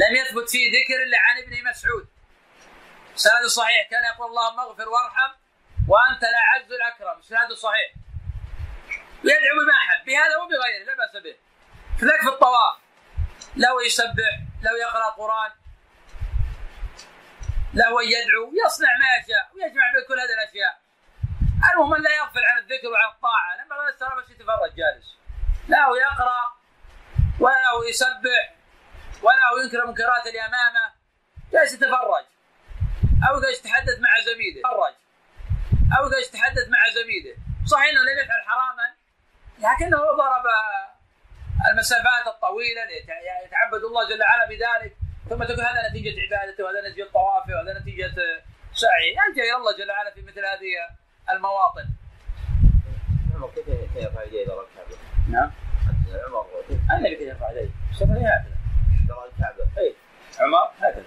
لم 0.00 0.16
يثبت 0.16 0.50
فيه 0.50 0.66
ذكر 0.76 1.02
إلا 1.02 1.18
عن 1.18 1.38
ابن 1.42 1.70
مسعود. 1.70 2.08
سند 3.14 3.46
صحيح. 3.46 3.88
كان 3.90 4.04
يقول 4.14 4.28
اللهم 4.30 4.60
اغفر 4.60 4.88
وارحم 4.88 5.32
وأنت 5.88 6.22
الأعز 6.24 6.72
الأكرم. 6.72 7.22
سند 7.22 7.52
صحيح. 7.52 7.90
يدعو 9.24 9.54
بما 9.60 9.74
أحب. 9.82 10.04
بهذا 10.06 10.36
وبغيره. 10.36 10.84
لا 10.84 10.94
بأس 10.94 11.22
به. 11.22 11.36
كذلك 12.00 12.20
في 12.20 12.28
الطواف. 12.28 12.76
لو 13.56 13.80
يسبح 13.80 14.32
لو 14.62 14.76
يقرأ 14.76 15.08
القرآن. 15.08 15.50
له 17.74 18.02
يدعو 18.02 18.52
يصنع 18.66 18.88
ما 18.98 19.06
يشاء 19.16 19.50
ويجمع 19.54 19.92
بين 19.92 20.04
كل 20.08 20.20
هذه 20.20 20.34
الأشياء. 20.42 20.80
المهم 21.72 22.02
لا 22.02 22.16
يغفل 22.16 22.44
عن 22.44 22.58
الذكر 22.58 22.88
وعن 22.88 23.08
الطاعة. 23.14 23.64
لما 23.64 23.80
الناس 23.80 23.94
بس 23.94 24.30
يتفرج 24.30 24.74
جالس 24.76 25.16
لا 25.68 25.78
يقرأ 25.78 26.42
ولا 27.40 27.88
يسبح. 27.88 28.59
ولا 29.22 29.62
ينكر 29.64 29.82
المنكرات 29.82 30.26
اللي 30.26 30.40
امامه 30.40 30.92
جالس 31.52 31.74
يتفرج 31.74 32.24
أو 33.28 33.38
إذا 33.38 33.48
يتحدث 33.48 33.98
مع 34.00 34.10
زميله 34.26 34.58
يتفرج 34.58 34.94
أو 35.98 36.06
إذا 36.06 36.18
يتحدث 36.18 36.68
مع 36.68 36.78
زميله 36.94 37.36
صحيح 37.66 37.90
إنه 37.90 38.02
لم 38.02 38.18
يفعل 38.24 38.42
حراما 38.46 38.88
لكنه 39.58 39.98
ضرب 39.98 40.46
المسافات 41.70 42.26
الطويلة 42.26 42.82
يتعبد 43.44 43.84
الله 43.84 44.08
جل 44.08 44.22
وعلا 44.22 44.48
بذلك 44.48 44.96
ثم 45.28 45.44
تكون 45.44 45.64
هذا 45.64 45.88
نتيجة 45.88 46.20
عبادته 46.20 46.64
وهذا 46.64 46.88
نتيجة 46.88 47.08
طوافه 47.12 47.52
وهذا 47.54 47.80
نتيجة 47.80 48.14
سعي 48.74 49.08
يلجأ 49.08 49.42
إلى 49.42 49.56
الله 49.56 49.76
جل 49.76 49.90
وعلا 49.90 50.10
في 50.10 50.22
مثل 50.22 50.38
هذه 50.38 50.72
المواطن. 51.30 51.88
عمر 53.34 53.50
كيف 53.54 53.68
يرفع 53.96 54.22
يديه 54.22 54.44
إذا 54.44 54.52
الكعبه؟ 54.52 54.96
نعم. 55.28 55.52
عمر 56.26 56.46
النبي 56.90 57.16
كيف 57.16 57.28
يرفع 57.28 57.50
يديه؟ 57.50 57.70
السفر 57.90 58.12
هكذا. 58.12 58.59
عمر 60.50 60.70
هكذا. 60.78 61.04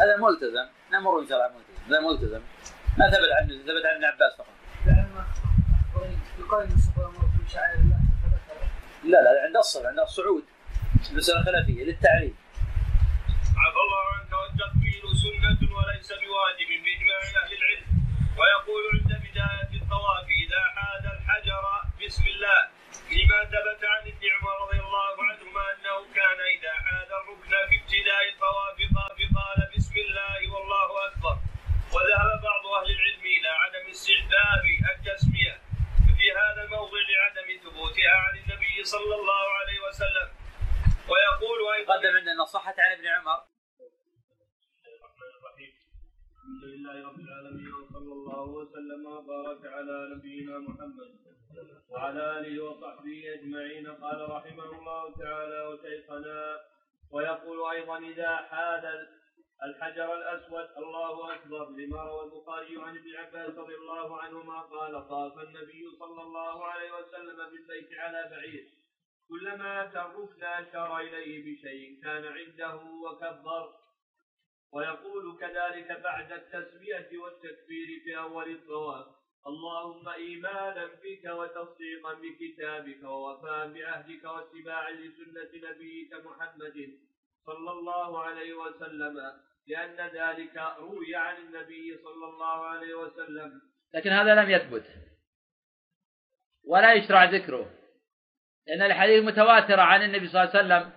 هذا 0.00 0.16
ملتزم. 0.16 0.66
نمر 0.92 1.20
إن 1.20 1.28
شاء 1.28 1.38
الله 1.38 1.48
ملتزم. 1.56 1.84
هذا 1.88 2.00
ملتزم. 2.00 2.42
ما 2.98 3.10
ثبت 3.10 3.30
عن 3.40 3.48
ثبت 3.48 3.84
عن 3.86 3.94
ابن 3.94 4.04
عباس 4.04 4.36
فقط. 4.38 4.56
لا 9.04 9.18
لا 9.22 9.42
عند 9.46 9.56
الصف 9.56 9.86
عند 9.86 9.98
الصعود. 9.98 10.44
مسألة 11.12 11.44
خلافية 11.44 11.84
للتعليم. 11.84 12.36
عفى 13.56 13.80
الله 13.86 14.04
عنك 14.14 14.32
والتكبير 14.32 15.02
سنة 15.22 15.60
وليس 15.76 16.08
بواجب 16.08 16.70
بإجماع 16.84 17.20
أهل 17.42 17.52
العلم. 17.58 17.86
ويقول 18.38 18.82
عند 18.94 19.12
بداية 19.24 19.82
الطواف 19.82 20.26
إذا 20.44 20.62
حاد 20.76 21.04
الحجر 21.04 21.64
بسم 22.06 22.24
الله. 22.26 22.75
لما 23.16 23.44
ثبت 23.44 23.84
عن 23.84 24.02
ابن 24.12 24.24
عمر 24.34 24.54
رضي 24.64 24.80
الله 24.86 25.14
عنهما 25.28 25.64
أنه 25.74 25.96
كان 26.14 26.40
إذا 26.56 26.72
حاد 26.72 27.10
الركن 27.20 27.50
في 27.68 27.76
ابتداء 27.82 28.22
الطواف 28.32 28.78
قال 29.38 29.58
بسم 29.76 29.96
الله 30.06 30.40
والله 30.52 30.88
أكبر. 31.08 31.36
وذهب 31.94 32.30
بعض 32.48 32.64
أهل 32.78 32.90
العلم 32.96 33.24
إلى 33.36 33.48
عدم 33.62 33.84
استحباب 33.90 34.64
التسمية. 34.94 35.54
في 36.18 36.26
هذا 36.40 36.60
الموضع 36.64 37.00
لعدم 37.12 37.48
ثبوتها 37.64 38.14
عن 38.24 38.34
النبي 38.38 38.84
صلى 38.84 39.14
الله 39.20 39.44
عليه 39.58 39.78
وسلم. 39.88 40.28
ويقول 41.10 41.58
أيضا 41.76 41.94
قدم 41.94 42.16
عندنا 42.16 42.44
صحت 42.44 42.78
عن 42.78 42.92
ابن 42.92 43.06
عمر. 43.06 43.40
الحمد 46.36 46.64
لله 46.64 46.96
رب 47.08 47.20
العالمين 47.20 47.72
وصلى 47.74 48.12
الله 48.18 48.44
وسلم 48.60 49.06
وبارك 49.06 49.62
على 49.76 49.96
نبينا 50.14 50.58
محمد. 50.58 51.10
وعلى 51.88 52.38
آله 52.38 52.64
وصحبه 52.64 53.34
أجمعين. 53.34 53.86
قال 53.86 54.30
رحمه 54.30 54.70
الله 54.78 55.14
تعالى 55.18 55.66
وشيخنا 55.66 56.60
ويقول 57.12 57.70
أيضا 57.70 57.98
إذا 57.98 58.36
حاد 58.36 58.84
الحجر 59.62 60.14
الأسود 60.14 60.68
الله 60.78 61.34
أكبر 61.34 61.70
لما 61.70 62.02
روى 62.02 62.24
البخاري 62.24 62.82
عن 62.82 62.96
ابن 62.96 63.16
عباس 63.16 63.54
رضي 63.58 63.74
الله 63.74 64.20
عنهما 64.20 64.60
قال 64.60 65.08
طاف 65.08 65.38
النبي 65.38 65.84
صلى 65.98 66.22
الله 66.22 66.64
عليه 66.64 66.92
وسلم 66.92 67.36
بالبيت 67.50 67.98
على 67.98 68.28
بعير. 68.30 68.64
كلما 69.28 69.84
اتى 69.84 70.00
الركن 70.00 70.44
أشار 70.44 71.00
إليه 71.00 71.42
بشيء 71.44 72.02
كان 72.02 72.24
عنده 72.24 72.76
وكبر. 72.76 73.74
ويقول 74.72 75.38
كذلك 75.40 76.00
بعد 76.00 76.32
التسمية 76.32 77.18
والتكبير 77.18 77.88
في 78.04 78.18
أول 78.18 78.50
الطواف. 78.50 79.06
اللهم 79.46 80.08
إيمانا 80.08 80.86
بك 80.86 81.24
وتصديقا 81.24 82.12
بكتابك 82.14 83.02
ووفاء 83.02 83.68
بعهدك 83.68 84.24
واتباعا 84.24 84.90
لسنة 84.90 85.70
نبيك 85.70 86.12
محمد 86.12 86.98
صلى 87.46 87.70
الله 87.70 88.22
عليه 88.22 88.54
وسلم 88.54 89.16
لأن 89.66 89.96
ذلك 89.96 90.56
روي 90.78 91.16
عن 91.16 91.36
النبي 91.36 91.98
صلى 92.04 92.26
الله 92.26 92.66
عليه 92.66 92.94
وسلم. 92.94 93.62
لكن 93.94 94.10
هذا 94.10 94.34
لم 94.34 94.50
يثبت. 94.50 94.84
ولا 96.64 96.94
يشرع 96.94 97.24
ذكره. 97.24 97.74
لأن 98.66 98.82
الحديث 98.82 99.24
متواترة 99.24 99.82
عن 99.82 100.02
النبي 100.02 100.28
صلى 100.28 100.42
الله 100.42 100.54
عليه 100.54 100.64
وسلم. 100.64 100.92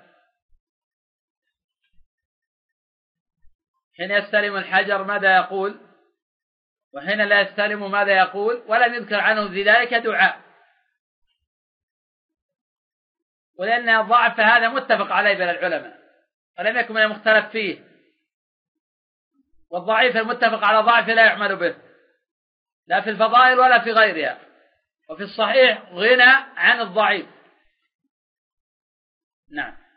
حين 3.97 4.11
يستلم 4.11 4.55
الحجر 4.55 5.03
ماذا 5.03 5.35
يقول؟ 5.37 5.88
وحين 6.93 7.21
لا 7.21 7.41
يستلم 7.41 7.91
ماذا 7.91 8.17
يقول 8.17 8.63
ولم 8.67 8.93
يذكر 8.93 9.19
عنه 9.19 9.49
في 9.49 9.63
ذلك 9.63 9.93
دعاء. 9.93 10.41
ولأن 13.59 13.89
الضعف 13.89 14.39
هذا 14.39 14.69
متفق 14.69 15.11
عليه 15.11 15.33
بين 15.33 15.49
العلماء. 15.49 15.99
ولم 16.59 16.77
يكن 16.77 16.93
من 16.93 17.01
المختلف 17.01 17.49
فيه. 17.49 17.89
والضعيف 19.69 20.17
المتفق 20.17 20.63
على 20.63 20.79
ضعفه 20.79 21.13
لا 21.13 21.25
يعمل 21.25 21.55
به. 21.55 21.75
لا 22.87 23.01
في 23.01 23.09
الفضائل 23.09 23.59
ولا 23.59 23.79
في 23.79 23.91
غيرها. 23.91 24.39
وفي 25.09 25.23
الصحيح 25.23 25.83
غنى 25.91 26.31
عن 26.57 26.81
الضعيف. 26.81 27.27
نعم. 29.51 29.88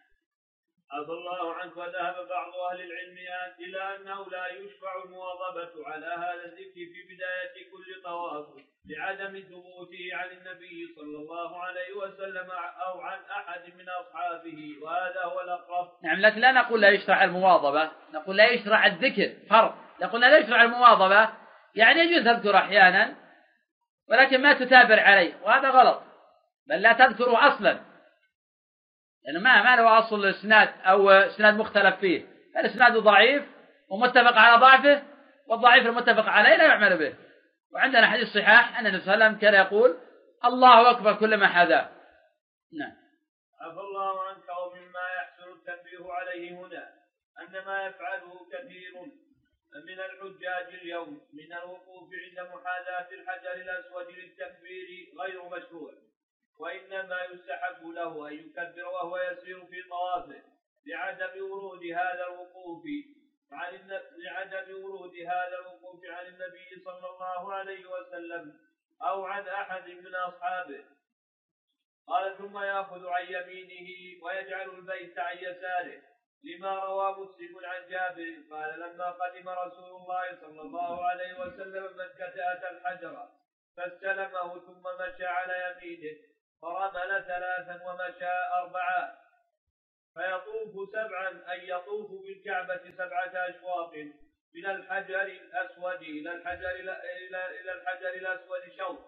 عفى 0.92 1.10
الله 1.10 1.54
عنك 1.54 1.76
وذهب 1.76 2.28
بعض 2.28 2.54
أهل 2.70 2.80
العلم 2.80 3.18
إلى 3.60 3.96
أنه 3.96 4.30
لا 4.30 4.46
يشفع 4.46 5.02
المواظبة 5.04 5.88
على 5.88 6.06
هذا 6.06 6.44
الذكر 6.44 6.74
في 6.74 7.14
بداية 7.14 7.70
كل 7.70 8.02
طواف 8.04 8.46
لعدم 8.86 9.40
ثبوته 9.40 10.10
عن 10.12 10.28
النبي 10.30 10.94
صلى 10.96 11.16
الله 11.16 11.62
عليه 11.62 11.92
وسلم 11.96 12.50
أو 12.86 13.00
عن 13.00 13.18
أحد 13.30 13.60
من 13.78 13.88
أصحابه 13.88 14.76
وهذا 14.82 15.22
هو 15.24 15.40
الأقرب. 15.40 15.88
نعم 16.04 16.20
لكن 16.20 16.40
لا 16.40 16.52
نقول 16.52 16.80
لا 16.80 16.88
يشرع 16.88 17.24
المواظبة، 17.24 17.90
نقول 18.14 18.36
لا 18.36 18.50
يشرع 18.50 18.86
الذكر 18.86 19.32
فرق، 19.50 19.74
نقول 20.02 20.20
لا 20.20 20.38
يشرع 20.38 20.62
المواظبة 20.62 21.28
يعني 21.74 22.00
يجوز 22.00 22.24
تذكر 22.24 22.56
أحيانا 22.56 23.16
ولكن 24.08 24.42
ما 24.42 24.52
تتابر 24.52 25.00
عليه 25.00 25.42
وهذا 25.42 25.70
غلط. 25.70 26.02
بل 26.68 26.82
لا 26.82 26.92
تذكره 26.92 27.48
أصلا. 27.48 27.91
يعني 29.24 29.38
ما 29.38 29.62
ما 29.62 29.76
له 29.76 29.98
أصل 29.98 30.24
الإسناد 30.24 30.68
أو 30.84 31.10
إسناد 31.10 31.54
مختلف 31.54 31.96
فيه. 31.96 32.26
الإسناد 32.56 32.96
ضعيف 32.96 33.42
ومتفق 33.88 34.36
على 34.36 34.60
ضعفه 34.60 35.02
والضعيف 35.46 35.86
المتفق 35.86 36.28
عليه 36.28 36.56
لا 36.56 36.64
يعمل 36.64 36.98
به. 36.98 37.14
وعندنا 37.72 38.06
حديث 38.06 38.28
صحاح 38.28 38.78
أن 38.78 38.86
النبي 38.86 39.04
صلى 39.04 39.14
الله 39.14 39.24
عليه 39.24 39.34
وسلم 39.34 39.40
كان 39.40 39.54
يقول 39.54 39.98
الله 40.44 40.90
أكبر 40.90 41.12
كلما 41.14 41.48
حذا. 41.48 41.92
نعم. 42.72 43.02
عفى 43.60 43.80
الله 43.80 44.28
عنك 44.28 44.48
ومما 44.48 45.06
يحسن 45.18 45.52
التنبيه 45.52 46.12
عليه 46.12 46.50
هنا 46.50 46.88
أن 47.40 47.64
ما 47.66 47.86
يفعله 47.86 48.46
كثير 48.52 48.92
من 49.86 50.00
الحجاج 50.00 50.74
اليوم 50.74 51.20
من 51.32 51.52
الوقوف 51.52 52.08
عند 52.12 52.48
محاذاة 52.48 53.08
الحجر 53.12 53.52
الأسود 53.52 54.06
للتكبير 54.06 55.12
غير 55.20 55.44
مشروع. 55.44 55.92
وإنما 56.62 57.24
يستحب 57.24 57.86
له 57.86 58.28
أن 58.28 58.32
يكبر 58.32 58.84
وهو 58.84 59.16
يسير 59.18 59.66
في 59.66 59.82
طوافه 59.82 60.42
لعدم 60.86 61.50
ورود 61.50 61.84
هذا 61.84 62.26
الوقوف 62.26 62.84
عن 63.52 64.00
لعدم 64.16 64.84
ورود 64.84 65.14
هذا 65.16 65.58
الوقوف 65.58 66.04
عن 66.04 66.26
النبي 66.26 66.82
صلى 66.84 67.08
الله 67.10 67.54
عليه 67.54 67.86
وسلم 67.86 68.60
أو 69.02 69.24
عن 69.24 69.48
أحد 69.48 69.88
من 69.88 70.14
أصحابه. 70.14 70.84
قال 72.06 72.38
ثم 72.38 72.58
يأخذ 72.58 73.06
عن 73.06 73.26
يمينه 73.28 74.22
ويجعل 74.24 74.70
البيت 74.70 75.18
عن 75.18 75.38
يساره. 75.38 76.02
لما 76.44 76.78
روى 76.84 77.24
مسلم 77.24 77.64
عن 77.64 77.88
جابر 77.90 78.36
قال 78.50 78.80
لما 78.80 79.10
قدم 79.10 79.48
رسول 79.48 79.96
الله 80.00 80.40
صلى 80.40 80.60
الله 80.60 81.04
عليه 81.06 81.40
وسلم 81.40 81.84
مكة 81.84 82.52
أتى 82.52 82.70
الحجر 82.70 83.28
فاستلمه 83.76 84.58
ثم 84.58 84.82
مشى 85.00 85.26
على 85.26 85.76
يمينه 85.82 86.16
فرمل 86.62 87.24
ثلاثا 87.24 87.74
ومشى 87.86 88.34
أربعا. 88.62 89.22
فيطوف 90.14 90.90
سبعا 90.92 91.52
أي 91.52 91.68
يطوف 91.68 92.10
بالكعبة 92.10 92.90
سبعة 92.90 93.48
أشواط 93.48 93.94
من 94.54 94.66
الحجر 94.66 95.22
الأسود 95.22 96.02
إلى 96.02 96.32
الحجر 96.32 96.70
إلى 96.70 96.92
إلى 97.60 97.72
الحجر 97.72 98.08
الأسود 98.08 98.60
شوط 98.78 98.98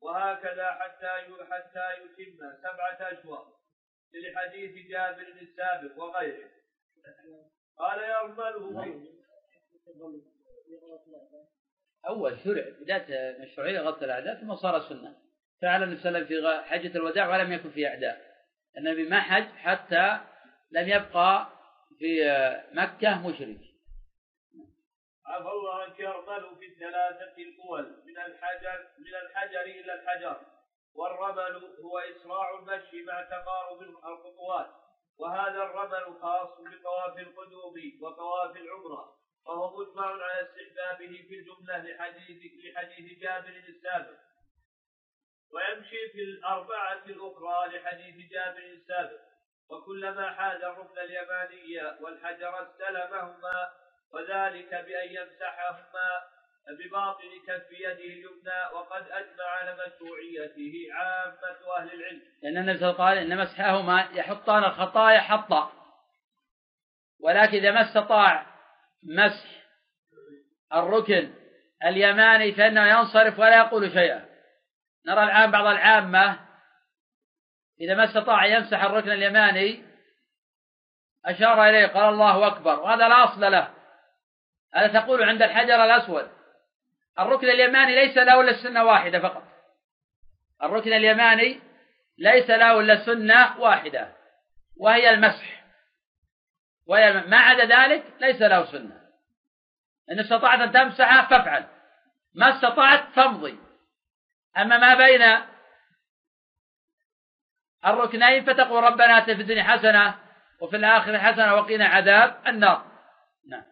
وهكذا 0.00 0.66
حتى 0.66 1.08
حتى 1.50 1.86
يتم 1.92 2.52
سبعة 2.62 3.12
أشواط 3.12 3.46
لحديث 4.14 4.86
جابر 4.90 5.26
السابق 5.42 5.98
وغيره. 5.98 6.50
قال 7.78 8.02
يرمله 8.02 9.08
أول 12.08 12.38
شرع 12.44 12.64
بداية 12.80 13.38
مشروعية 13.38 13.80
غطى 13.80 14.04
الأعداء 14.04 14.34
ثم 14.34 14.54
صار 14.54 14.80
سنة. 14.80 15.21
فعل 15.62 15.82
النبي 15.82 16.00
صلى 16.00 16.24
في 16.24 16.62
حجة 16.64 16.96
الوداع 16.96 17.28
ولم 17.28 17.52
يكن 17.52 17.70
في 17.70 17.86
أعداء. 17.86 18.32
النبي 18.78 19.08
ما 19.08 19.20
حج 19.20 19.48
حتى 19.56 20.20
لم 20.70 20.88
يبقى 20.88 21.48
في 21.98 22.24
مكة 22.72 23.28
مشرك. 23.28 23.60
عفى 25.26 25.48
الله 25.48 25.82
عنك 25.82 26.00
يرمل 26.00 26.56
في 26.58 26.66
الثلاثة 26.66 27.36
الأول. 27.38 28.02
من 28.06 28.18
الحجر 28.18 28.86
من 28.98 29.14
الحجر 29.22 29.60
إلى 29.60 29.94
الحجر. 29.94 30.40
والرمل 30.94 31.76
هو 31.84 31.98
إسراع 31.98 32.58
المشي 32.58 33.02
مع 33.02 33.22
تقارب 33.22 33.82
الخطوات. 33.82 34.70
وهذا 35.18 35.62
الرمل 35.62 36.20
خاص 36.22 36.48
بطواف 36.48 37.18
القدوم 37.18 37.74
وطواف 38.02 38.56
العمرة. 38.56 39.16
وهو 39.46 39.80
مجمع 39.80 40.06
على 40.06 40.48
استحبابه 40.48 41.24
في 41.28 41.34
الجملة 41.34 41.78
لحديث 41.78 42.42
لحديث 42.64 43.18
جابر 43.18 43.62
السابق. 43.68 44.31
ويمشي 45.52 46.08
في 46.12 46.22
الأربعة 46.22 47.02
الأخرى 47.06 47.78
لحديث 47.78 48.30
جابر 48.30 48.58
السابق 48.58 49.20
وكلما 49.70 50.30
حاز 50.30 50.62
الركن 50.62 50.98
اليماني 50.98 51.96
والحجر 52.00 52.62
استلمهما 52.62 53.70
وذلك 54.12 54.70
بأن 54.70 55.08
يمسحهما 55.08 56.22
بباطن 56.68 57.28
كف 57.46 57.72
يده 57.72 57.92
اليمنى 57.92 58.74
وقد 58.74 59.02
أجمع 59.02 59.44
على 59.44 59.72
مشروعيته 59.72 60.88
عامة 60.92 61.76
أهل 61.78 61.92
العلم. 61.92 62.22
لأن 62.42 62.56
النبي 62.56 62.86
قال 62.86 63.18
إن 63.18 63.38
مسحهما 63.38 64.08
يحطان 64.12 64.64
الخطايا 64.64 65.20
حطا 65.20 65.72
ولكن 67.20 67.56
إذا 67.56 67.70
ما 67.70 67.80
استطاع 67.80 68.46
مسح 69.02 69.62
الركن 70.74 71.34
اليماني 71.84 72.52
فإنه 72.52 72.86
ينصرف 72.86 73.38
ولا 73.38 73.56
يقول 73.56 73.92
شيئا 73.92 74.31
نرى 75.06 75.24
الآن 75.24 75.50
بعض 75.50 75.66
العامة 75.66 76.38
إذا 77.80 77.94
ما 77.94 78.04
استطاع 78.04 78.46
يمسح 78.46 78.82
الركن 78.82 79.10
اليماني 79.10 79.84
أشار 81.26 81.68
إليه 81.68 81.86
قال 81.86 82.14
الله 82.14 82.46
أكبر. 82.46 82.80
وهذا 82.80 83.08
لا 83.08 83.24
أصل 83.24 83.40
له. 83.40 83.74
هذا 84.74 85.00
تقول 85.00 85.22
عند 85.22 85.42
الحجر 85.42 85.84
الأسود. 85.84 86.30
الركن 87.18 87.48
اليماني 87.48 87.94
ليس 87.94 88.16
له 88.16 88.40
إلا 88.40 88.50
السنة 88.50 88.84
واحدة 88.84 89.20
فقط. 89.20 89.42
الركن 90.62 90.92
اليماني 90.92 91.60
ليس 92.18 92.50
له 92.50 92.80
إلا 92.80 93.06
سنة 93.06 93.60
واحدة 93.60 94.12
وهي 94.76 95.10
المسح. 95.10 95.64
وهي 96.86 97.12
ما 97.12 97.36
عدا 97.36 97.64
ذلك 97.64 98.04
ليس 98.20 98.42
له 98.42 98.64
سنة. 98.64 99.02
إن 100.10 100.20
استطعت 100.20 100.60
أن 100.60 100.72
تمسحه 100.72 101.28
فافعل. 101.28 101.66
ما 102.34 102.56
استطعت 102.56 103.08
فامضي. 103.14 103.58
أما 104.56 104.78
ما 104.78 104.94
بين 104.94 105.22
الركنين 107.86 108.44
فتقول 108.44 108.84
ربنا 108.84 109.18
آتنا 109.18 109.36
في 109.36 109.42
الدنيا 109.42 109.62
حسنة 109.62 110.18
وفي 110.60 110.76
الآخرة 110.76 111.18
حسنة 111.18 111.54
وقنا 111.54 111.86
عذاب 111.86 112.46
النار. 112.46 112.86
نعم. 113.48 113.64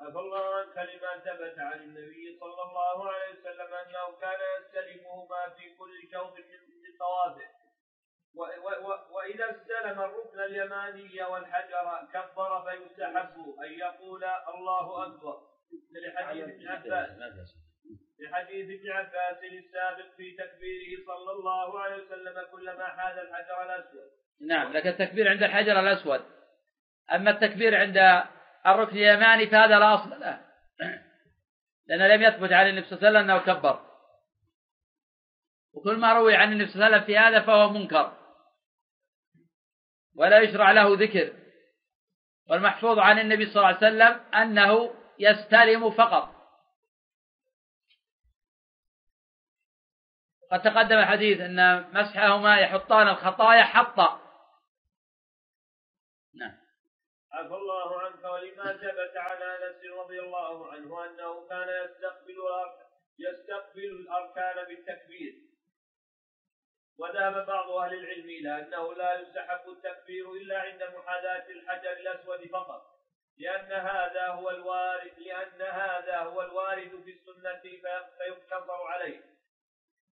عفى 0.00 0.18
الله 0.18 0.54
عنك 0.54 0.76
لما 0.76 1.18
ثبت 1.18 1.58
عن 1.58 1.80
النبي 1.80 2.38
صلى 2.40 2.62
الله 2.62 3.12
عليه 3.12 3.40
وسلم 3.40 3.74
أنه 3.74 4.20
كان 4.20 4.40
يستلمهما 4.60 5.48
في 5.56 5.74
كل 5.78 6.10
شوط 6.12 6.36
من 6.36 6.98
طوافه. 6.98 7.54
وإذا 9.10 9.50
استلم 9.50 10.00
الركن 10.00 10.40
اليماني 10.40 11.22
والحجر 11.22 12.08
كبر 12.12 12.62
فيستحب 12.62 13.54
أن 13.64 13.72
يقول 13.72 14.24
الله 14.24 15.06
أكبر. 15.06 15.40
لحديث 15.92 16.44
ابن 16.44 16.68
عباس. 16.68 17.63
لحديث 18.24 18.80
ابن 18.80 18.90
عباس 18.90 19.36
السابق 19.44 20.16
في 20.16 20.30
تكبيره 20.30 21.04
صلى 21.06 21.32
الله 21.32 21.80
عليه 21.80 22.04
وسلم 22.04 22.46
كلما 22.52 22.86
حاز 22.86 23.18
الحجر 23.18 23.62
الأسود. 23.62 24.10
نعم 24.40 24.72
لكن 24.72 24.88
التكبير 24.88 25.28
عند 25.28 25.42
الحجر 25.42 25.80
الأسود. 25.80 26.24
أما 27.14 27.30
التكبير 27.30 27.76
عند 27.76 28.24
الركن 28.66 28.96
اليماني 28.96 29.46
فهذا 29.46 29.78
لا 29.78 29.94
أصل 29.94 30.10
له. 30.10 30.40
لأن 31.86 32.08
لم 32.08 32.22
يثبت 32.22 32.52
عن 32.52 32.68
النبي 32.68 32.86
صلى 32.86 32.98
الله 32.98 33.08
عليه 33.08 33.18
وسلم 33.18 33.30
أنه 33.30 33.38
كبر. 33.38 33.80
وكل 35.74 35.96
ما 35.96 36.12
روي 36.12 36.34
عن 36.34 36.52
النبي 36.52 36.70
صلى 36.70 36.74
الله 36.74 36.86
عليه 36.86 36.96
وسلم 36.96 37.06
في 37.06 37.18
هذا 37.18 37.40
فهو 37.40 37.70
منكر. 37.70 38.12
ولا 40.16 40.38
يشرع 40.38 40.72
له 40.72 40.94
ذكر. 40.94 41.32
والمحفوظ 42.50 42.98
عن 42.98 43.18
النبي 43.18 43.46
صلى 43.46 43.56
الله 43.56 43.66
عليه 43.66 43.76
وسلم 43.76 44.34
أنه 44.34 44.94
يستلم 45.18 45.90
فقط. 45.90 46.33
قد 50.54 50.62
تقدم 50.62 50.98
الحديث 50.98 51.40
أن 51.40 51.90
مسحهما 51.92 52.60
يحطان 52.60 53.08
الخطايا 53.08 53.62
حطا. 53.62 54.20
نعم. 56.34 56.56
عفى 57.32 57.54
الله 57.54 58.00
عنك 58.00 58.24
ولما 58.24 58.72
ثبت 58.72 59.16
عن 59.16 59.42
أنس 59.42 59.84
رضي 59.98 60.20
الله 60.20 60.72
عنه 60.72 61.04
أنه 61.04 61.48
كان 61.48 61.68
يستقبل 61.84 62.36
يستقبل 63.18 63.84
الأركان 63.84 64.64
بالتكبير. 64.64 65.34
وذهب 66.98 67.46
بعض 67.46 67.70
أهل 67.70 67.94
العلم 67.94 68.28
إلى 68.28 68.58
أنه 68.58 68.94
لا 68.94 69.20
يستحب 69.20 69.68
التكبير 69.68 70.32
إلا 70.32 70.60
عند 70.60 70.82
محاذاة 70.82 71.48
الحجر 71.48 71.92
الأسود 71.92 72.48
فقط. 72.52 72.82
لأن 73.38 73.72
هذا 73.72 74.26
هو 74.26 74.50
الوارد 74.50 75.18
لأن 75.18 75.62
هذا 75.62 76.18
هو 76.18 76.42
الوارد 76.42 77.02
في 77.04 77.10
السنة 77.10 77.60
فيقتصر 78.18 78.82
عليه. 78.86 79.34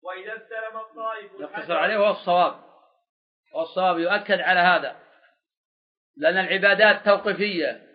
وإذا 0.04 0.34
استلم 0.34 0.78
الطائف 0.78 1.32
يقتصر 1.40 1.78
عليه 1.78 1.98
وهو 1.98 2.12
الصواب. 2.12 2.64
والصواب 3.54 4.00
يؤكد 4.00 4.40
على 4.40 4.60
هذا. 4.60 5.00
لأن 6.18 6.38
العبادات 6.38 7.06
توقيفية. 7.06 7.90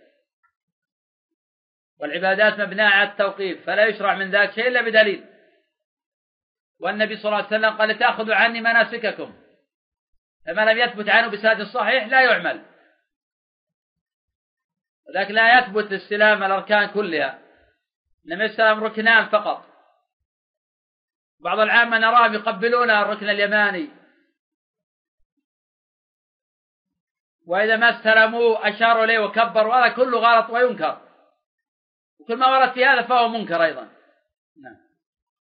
والعبادات 2.00 2.60
مبناة 2.60 2.90
على 2.90 3.10
التوقيف 3.10 3.66
فلا 3.66 3.86
يشرع 3.86 4.14
من 4.14 4.30
ذاك 4.30 4.52
شيء 4.52 4.68
إلا 4.68 4.82
بدليل. 4.82 5.26
والنبي 6.80 7.16
صلى 7.16 7.24
الله 7.24 7.36
عليه 7.36 7.46
وسلم 7.46 7.78
قال 7.78 7.98
تأخذوا 7.98 8.34
عني 8.34 8.60
مناسككم. 8.60 9.34
فما 10.46 10.72
لم 10.72 10.78
يثبت 10.78 11.08
عنه 11.08 11.28
بسند 11.28 11.60
الصحيح 11.60 12.06
لا 12.06 12.22
يعمل. 12.22 12.64
لكن 15.14 15.34
لا 15.34 15.58
يثبت 15.58 15.92
استلام 15.92 16.42
الأركان 16.42 16.88
كلها. 16.88 17.38
إنما 18.26 18.44
يستلم 18.44 18.84
ركنان 18.84 19.28
فقط. 19.28 19.73
بعض 21.40 21.58
العامة 21.58 21.98
نراهم 21.98 22.34
يقبلون 22.34 22.90
الركن 22.90 23.28
اليماني. 23.28 23.90
وإذا 27.46 27.76
ما 27.76 27.90
استلموه 27.90 28.68
أشاروا 28.68 29.04
إليه 29.04 29.18
وكبروا 29.18 29.74
هذا 29.74 29.94
كله 29.94 30.18
غلط 30.18 30.50
وينكر. 30.50 31.00
وكل 32.20 32.36
ما 32.36 32.58
ورد 32.58 32.72
في 32.72 32.84
هذا 32.84 33.02
فهو 33.02 33.28
منكر 33.28 33.64
أيضا. 33.64 33.82
نعم. 34.62 34.84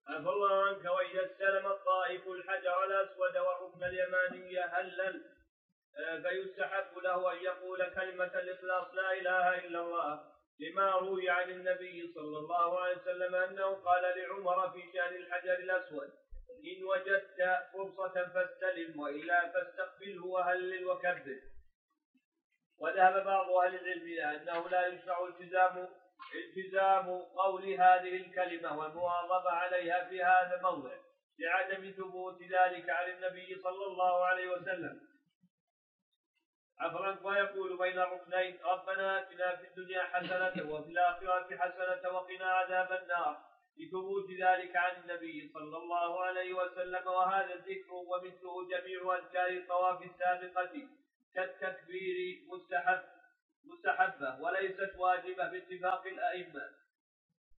عفى 0.08 0.28
الله 0.28 0.64
عنك 0.64 0.84
وإذا 0.84 1.26
استلم 1.26 1.66
الطائف 1.66 2.28
الحجر 2.28 2.84
الأسود 2.84 3.36
والركن 3.36 3.84
اليماني 3.84 4.60
هلل 4.60 5.22
آه، 5.96 6.22
فيستحب 6.22 6.98
له 6.98 7.32
أن 7.32 7.36
يقول 7.36 7.90
كلمة 7.94 8.24
الإخلاص 8.24 8.94
لا 8.94 9.12
إله 9.12 9.58
إلا 9.58 9.80
الله. 9.80 10.20
لما 10.62 10.90
روي 10.90 11.30
عن 11.30 11.50
النبي 11.50 12.12
صلى 12.14 12.38
الله 12.38 12.80
عليه 12.80 12.96
وسلم 12.96 13.34
أنه 13.34 13.74
قال 13.74 14.02
لعمر 14.02 14.70
في 14.70 14.82
شأن 14.92 15.14
الحجر 15.16 15.54
الأسود 15.54 16.10
إن 16.70 16.84
وجدت 16.84 17.38
فرصة 17.72 18.28
فاستلم 18.34 19.00
وإلا 19.00 19.52
فاستقبله 19.52 20.26
وهلل 20.26 20.86
وكبر. 20.86 21.40
وذهب 22.78 23.24
بعض 23.24 23.50
أهل 23.50 23.74
العلم 23.74 24.02
إلى 24.02 24.36
أنه 24.36 24.68
لا 24.68 24.86
يشرع 24.86 25.26
التزام 25.26 25.88
التزام 26.34 27.06
قول 27.22 27.64
هذه 27.64 28.16
الكلمة 28.16 28.78
والمواظبة 28.78 29.50
عليها 29.50 30.08
في 30.08 30.22
هذا 30.24 30.56
الموضع 30.56 30.94
لعدم 31.38 31.90
ثبوت 31.90 32.42
ذلك 32.42 32.90
عن 32.90 33.10
النبي 33.10 33.60
صلى 33.62 33.86
الله 33.86 34.24
عليه 34.24 34.48
وسلم. 34.48 35.00
عفوا 36.82 37.30
ويقول 37.30 37.78
بين 37.78 37.98
الركنين 37.98 38.58
ربنا 38.64 39.18
آتنا 39.18 39.56
في 39.56 39.66
الدنيا 39.68 40.02
حسنة 40.02 40.72
وفي 40.72 40.90
الآخرة 40.90 41.56
حسنة 41.56 42.12
وقنا 42.12 42.44
عذاب 42.44 43.02
النار. 43.02 43.40
لثبوت 43.78 44.30
ذلك 44.30 44.76
عن 44.76 45.02
النبي 45.02 45.50
صلى 45.54 45.76
الله 45.76 46.24
عليه 46.24 46.52
وسلم 46.52 47.06
وهذا 47.06 47.54
الذكر 47.54 47.92
ومثله 47.92 48.68
جميع 48.68 49.16
أذكار 49.18 49.48
الطواف 49.48 50.02
السابقة. 50.02 50.88
كالتكبير 51.34 52.38
مستحب 52.52 53.02
مستحبة 53.64 54.40
وليست 54.40 54.92
واجبة 54.96 55.48
باتفاق 55.48 56.06
الأئمة. 56.06 56.70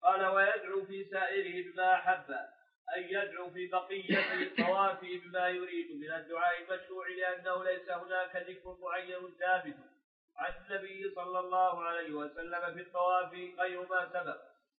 قال 0.03 0.25
ويدعو 0.25 0.85
في 0.85 1.03
سائره 1.03 1.71
بما 1.71 1.93
أحب. 1.93 2.35
أن 2.97 3.03
يدعو 3.03 3.49
في 3.49 3.67
بقية 3.67 4.33
الطواف 4.33 4.99
بما 5.01 5.47
يريد 5.47 5.91
من 6.01 6.11
الدعاء 6.11 6.61
المشروع 6.61 7.07
لأنه 7.07 7.63
ليس 7.63 7.89
هناك 7.89 8.35
ذكر 8.35 8.77
معين 8.81 9.35
ثابت 9.39 9.77
عن 10.37 10.53
النبي 10.61 11.11
صلى 11.15 11.39
الله 11.39 11.83
عليه 11.83 12.11
وسلم 12.11 12.73
في 12.73 12.81
الطواف 12.81 13.33
غير 13.33 13.87
ما 13.89 14.09
سبق. 14.13 14.37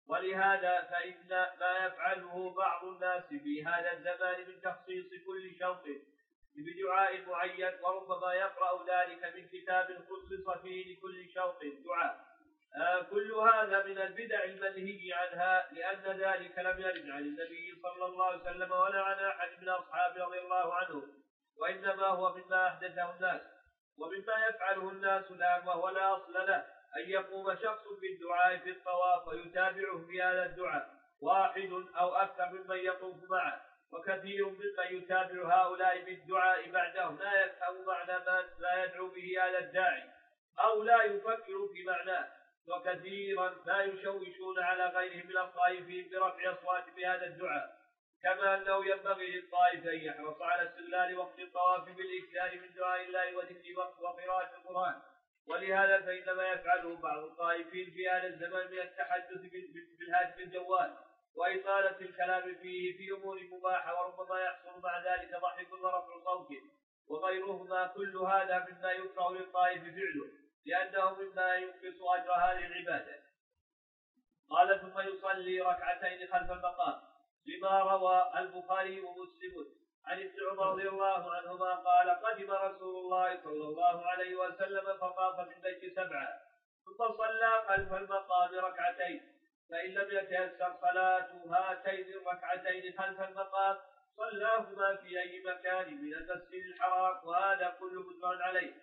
ولهذا 0.08 0.82
فإن 0.82 1.30
ما 1.60 1.86
يفعله 1.86 2.54
بعض 2.54 2.86
الناس 2.86 3.24
في 3.24 3.66
هذا 3.66 3.92
الزمان 3.92 4.48
من 4.48 4.62
تخصيص 4.62 5.06
كل 5.26 5.56
شوط 5.60 5.84
بدعاء 6.56 7.22
معين 7.26 7.74
وربما 7.84 8.34
يقرأ 8.34 8.86
ذلك 8.88 9.36
من 9.36 9.48
كتاب 9.48 9.88
خصص 10.10 10.62
فيه 10.62 10.96
لكل 10.98 11.30
شوط 11.34 11.60
دعاء. 11.86 12.33
كل 13.10 13.32
هذا 13.32 13.84
من 13.84 13.98
البدع 13.98 14.44
المنهي 14.44 15.14
عنها 15.14 15.68
لأن 15.72 16.20
ذلك 16.20 16.60
لم 16.60 16.80
يرد 16.80 17.10
عن 17.10 17.22
النبي 17.22 17.82
صلى 17.84 18.06
الله 18.06 18.26
عليه 18.26 18.42
وسلم 18.42 18.72
ولا 18.72 19.02
عن 19.02 19.26
أحد 19.26 19.50
من 19.62 19.70
أصحابه 19.70 20.26
رضي 20.26 20.40
الله 20.40 20.74
عنه 20.74 21.04
وإنما 21.58 22.08
هو 22.08 22.36
مما 22.36 22.68
أحدثه 22.68 23.16
الناس. 23.16 23.42
ومما 23.98 24.48
يفعله 24.48 24.90
الناس 24.90 25.32
الآن 25.32 25.68
وهو 25.68 25.90
لا 25.90 26.18
أصل 26.18 26.34
له 26.34 26.66
أن 26.98 27.10
يقوم 27.10 27.56
شخص 27.56 27.84
بالدعاء 28.02 28.58
في 28.58 28.70
الطواف 28.70 29.28
ويتابعه 29.28 30.06
في 30.08 30.22
هذا 30.22 30.46
الدعاء 30.46 30.90
واحد 31.22 31.70
أو 31.98 32.16
أكثر 32.16 32.50
ممن 32.50 32.78
يطوف 32.78 33.16
معه 33.30 33.62
وكثير 33.92 34.50
ممن 34.50 34.98
يتابع 34.98 35.56
هؤلاء 35.56 36.06
بالدعاء 36.06 36.70
بعدهم 36.72 37.20
لا 37.20 37.46
يفهم 37.46 37.86
معنى 37.86 38.26
ما 38.26 38.44
لا 38.60 38.84
يدعو 38.84 39.08
به 39.08 39.44
هذا 39.44 39.60
الداعي 39.60 40.04
أو 40.60 40.84
لا 40.84 41.04
يفكر 41.04 41.68
في 41.74 41.84
معناه. 41.84 42.28
وكثيرا 42.68 43.56
ما 43.66 43.84
يشوشون 43.84 44.60
على 44.60 44.86
غيرهم 44.86 45.28
من 45.28 45.38
الطائفين 45.38 46.10
برفع 46.10 46.52
أصوات 46.52 46.84
بهذا 46.96 47.26
الدعاء. 47.26 47.84
كما 48.24 48.56
أنه 48.56 48.86
ينبغي 48.86 49.32
للطائف 49.32 49.88
أن 49.88 50.00
يحرص 50.00 50.42
على 50.42 50.70
استغلال 50.70 51.18
وقت 51.18 51.40
الطواف 51.40 51.84
بالإكثار 51.84 52.62
من 52.62 52.74
دعاء 52.76 53.02
الله 53.02 53.38
وذكر 53.38 53.78
وقت 53.78 54.00
وقراءة 54.00 54.56
القرآن. 54.56 55.02
ولهذا 55.48 56.02
فإنما 56.02 56.52
يفعله 56.52 56.96
بعض 56.96 57.24
الطائفين 57.24 57.92
في 57.92 58.10
هذا 58.10 58.28
الزمان 58.28 58.72
من 58.72 58.80
التحدث 58.80 59.42
بالهاتف 60.00 60.40
الجوال 60.40 60.98
وإطالة 61.36 62.02
الكلام 62.02 62.56
فيه 62.56 62.98
في 62.98 63.12
أمور 63.12 63.40
مباحة 63.52 64.04
وربما 64.04 64.40
يحصل 64.40 64.82
مع 64.84 65.00
ذلك 65.00 65.32
ضحك 65.42 65.72
ورفع 65.72 66.24
صوت 66.24 66.48
وغيرهما 67.08 67.88
كل 67.88 68.18
هذا 68.18 68.68
مما 68.70 68.92
يكره 68.92 69.32
للطائف 69.32 69.84
فعله. 69.84 70.43
لأنه 70.66 71.16
مما 71.20 71.56
ينقص 71.56 72.02
أجر 72.02 72.34
هذه 72.34 72.66
العبادة. 72.66 73.24
قال 74.50 74.82
ثم 74.82 75.00
يصلي 75.00 75.62
ركعتين 75.62 76.28
خلف 76.28 76.52
المقام 76.52 77.02
لما 77.46 77.80
روى 77.80 78.32
البخاري 78.38 79.00
ومسلم 79.00 79.66
عن 80.06 80.20
ابن 80.20 80.50
عمر 80.52 80.72
رضي 80.72 80.90
الله 80.90 81.34
عنهما 81.34 81.76
قال 81.76 82.10
قدم 82.10 82.52
رسول 82.52 82.96
الله 82.98 83.44
صلى 83.44 83.66
الله 83.68 84.06
عليه 84.08 84.36
وسلم 84.36 84.98
فطاف 84.98 85.48
في 85.48 85.56
البيت 85.58 85.96
سبعا 85.96 86.40
ثم 86.86 87.18
صلى 87.18 87.64
خلف 87.68 87.94
المقام 87.94 88.56
ركعتين 88.56 89.22
فإن 89.70 89.90
لم 89.90 90.18
يتيسر 90.18 90.78
صلاة 90.82 91.30
هاتين 91.50 92.14
الركعتين 92.14 92.98
خلف 92.98 93.22
المقام 93.22 93.78
صلاهما 94.18 94.96
في 94.96 95.20
أي 95.20 95.44
مكان 95.44 95.94
من 95.94 96.14
المسجد 96.14 96.66
الحرام 96.66 97.28
وهذا 97.28 97.76
كله 97.80 98.02
مجمع 98.02 98.46
عليه. 98.46 98.74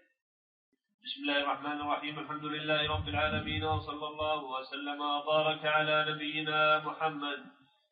بسم 1.04 1.20
الله 1.22 1.38
الرحمن 1.42 1.80
الرحيم. 1.80 2.18
الحمد 2.18 2.44
لله 2.44 2.88
رب 2.92 3.08
العالمين 3.08 3.64
وصلى 3.64 4.06
الله 4.06 4.44
وسلم 4.44 5.00
وبارك 5.00 5.66
على 5.66 6.06
نبينا 6.08 6.78
محمد 6.84 7.40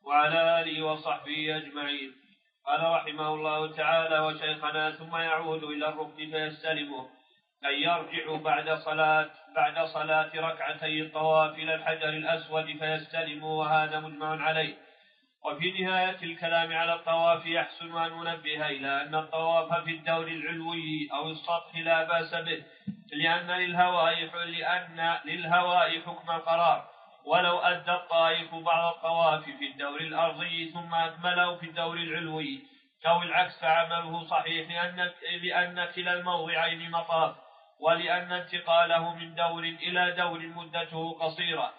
وعلى 0.05 0.61
آله 0.61 0.83
وصحبه 0.83 1.57
أجمعين. 1.57 2.13
قال 2.67 2.83
رحمه 2.97 3.35
الله 3.35 3.73
تعالى 3.73 4.19
وشيخنا 4.19 4.91
ثم 4.91 5.17
يعود 5.17 5.65
إلى 5.65 5.89
الركن 5.89 6.31
فيستلمه 6.33 7.09
أن 7.65 7.75
يرجع 7.89 8.37
بعد 8.45 8.69
صلاة 8.79 9.31
بعد 9.57 9.87
صلاة 9.87 10.31
ركعتي 10.35 11.03
الطواف 11.03 11.55
إلى 11.55 11.75
الحجر 11.75 12.09
الأسود 12.09 12.67
فيستلم 12.81 13.45
وهذا 13.45 14.01
مجمع 14.01 14.43
عليه. 14.43 14.75
وفي 15.45 15.71
نهاية 15.71 16.21
الكلام 16.23 16.73
على 16.73 16.95
الطواف 16.95 17.47
يحسن 17.47 17.97
أن 17.99 18.13
ننبه 18.13 18.67
إلى 18.67 19.03
أن 19.03 19.15
الطواف 19.15 19.85
في 19.85 19.91
الدور 19.91 20.27
العلوي 20.29 21.09
أو 21.13 21.31
السطح 21.31 21.77
لا 21.77 22.05
بأس 22.05 22.35
به 22.35 22.63
لأن 23.13 23.51
للهواء 23.51 24.25
لأن 24.47 25.19
للهواء 25.25 26.01
حكم 26.01 26.31
القرار. 26.31 26.89
ولو 27.25 27.59
أدى 27.59 27.93
الطائف 27.93 28.55
بعض 28.55 28.95
الطواف 28.95 29.45
في 29.45 29.67
الدور 29.73 30.01
الأرضي 30.01 30.71
ثم 30.71 30.95
أكمله 30.95 31.57
في 31.57 31.67
الدور 31.67 31.97
العلوي. 31.97 32.63
أو 33.07 33.23
العكس 33.23 33.61
فعمله 33.61 34.25
صحيح 34.25 34.71
لأن 34.71 35.11
لأن 35.43 35.85
كلا 35.85 36.15
الموضعين 36.15 36.91
مطاف. 36.91 37.37
ولأن 37.81 38.33
انتقاله 38.33 39.15
من 39.15 39.35
دور 39.35 39.63
إلى 39.63 40.11
دور 40.11 40.39
مدته 40.39 41.19
قصيرة. 41.21 41.73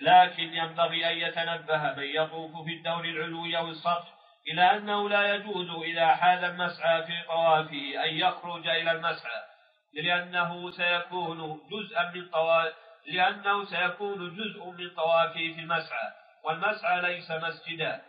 لكن 0.00 0.54
ينبغي 0.54 1.10
أن 1.10 1.18
يتنبه 1.18 1.92
من 1.92 2.04
يطوف 2.04 2.64
في 2.64 2.72
الدور 2.72 3.04
العلوي 3.04 3.58
أو 3.58 3.68
السطح 3.68 4.16
إلى 4.48 4.76
أنه 4.76 5.08
لا 5.08 5.34
يجوز 5.34 5.70
إذا 5.70 6.14
حال 6.14 6.44
المسعى 6.44 7.02
في 7.02 7.22
طوافه 7.28 8.04
أن 8.04 8.14
يخرج 8.14 8.68
إلى 8.68 8.92
المسعى. 8.92 9.55
لأنه 9.96 10.70
سيكون 10.70 11.60
جزءا 11.70 12.10
من 12.14 12.28
طواف 12.28 12.74
لأنه 13.06 13.64
سيكون 13.64 14.36
جزء 14.36 14.64
من 14.64 14.90
طوافه 14.90 15.32
في 15.32 15.60
المسعى. 15.60 16.12
والمسعى 16.44 17.02
ليس 17.02 17.30
مسجدا 17.30 18.02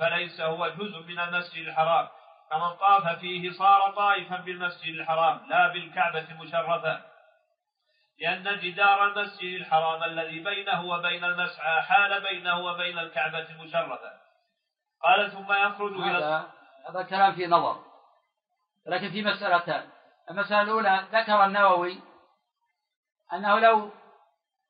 فليس 0.00 0.40
هو 0.40 0.68
جزء 0.68 1.02
من 1.02 1.18
المسجد 1.18 1.68
الحرام. 1.68 2.08
فمن 2.50 2.70
طاف 2.70 3.18
فيه 3.18 3.50
صار 3.50 3.92
طائفا 3.96 4.36
بالمسجد 4.36 4.94
الحرام 4.94 5.40
لا 5.48 5.68
بالكعبة 5.72 6.30
المشرفة 6.30 7.00
لأن 8.20 8.58
جدار 8.58 9.06
المسجد 9.06 9.60
الحرام 9.60 10.04
الذي 10.04 10.40
بينه 10.40 10.84
وبين 10.84 11.24
المسعى 11.24 11.82
حال 11.82 12.20
بينه 12.20 12.58
وبين 12.58 12.98
الكعبة 12.98 13.50
المشرفة 13.50 14.12
قال 15.02 15.32
ثم 15.32 15.52
يخرج 15.52 15.92
إلى 15.92 16.10
هذا 16.10 16.50
هذا 16.88 17.02
كلام 17.02 17.34
في 17.34 17.46
نظر. 17.46 17.82
لكن 18.86 19.10
في 19.10 19.22
مسألتان 19.22 19.88
المسألة 20.30 20.62
الأولى 20.62 21.08
ذكر 21.12 21.44
النووي 21.44 22.00
أنه 23.32 23.58
لو 23.58 23.90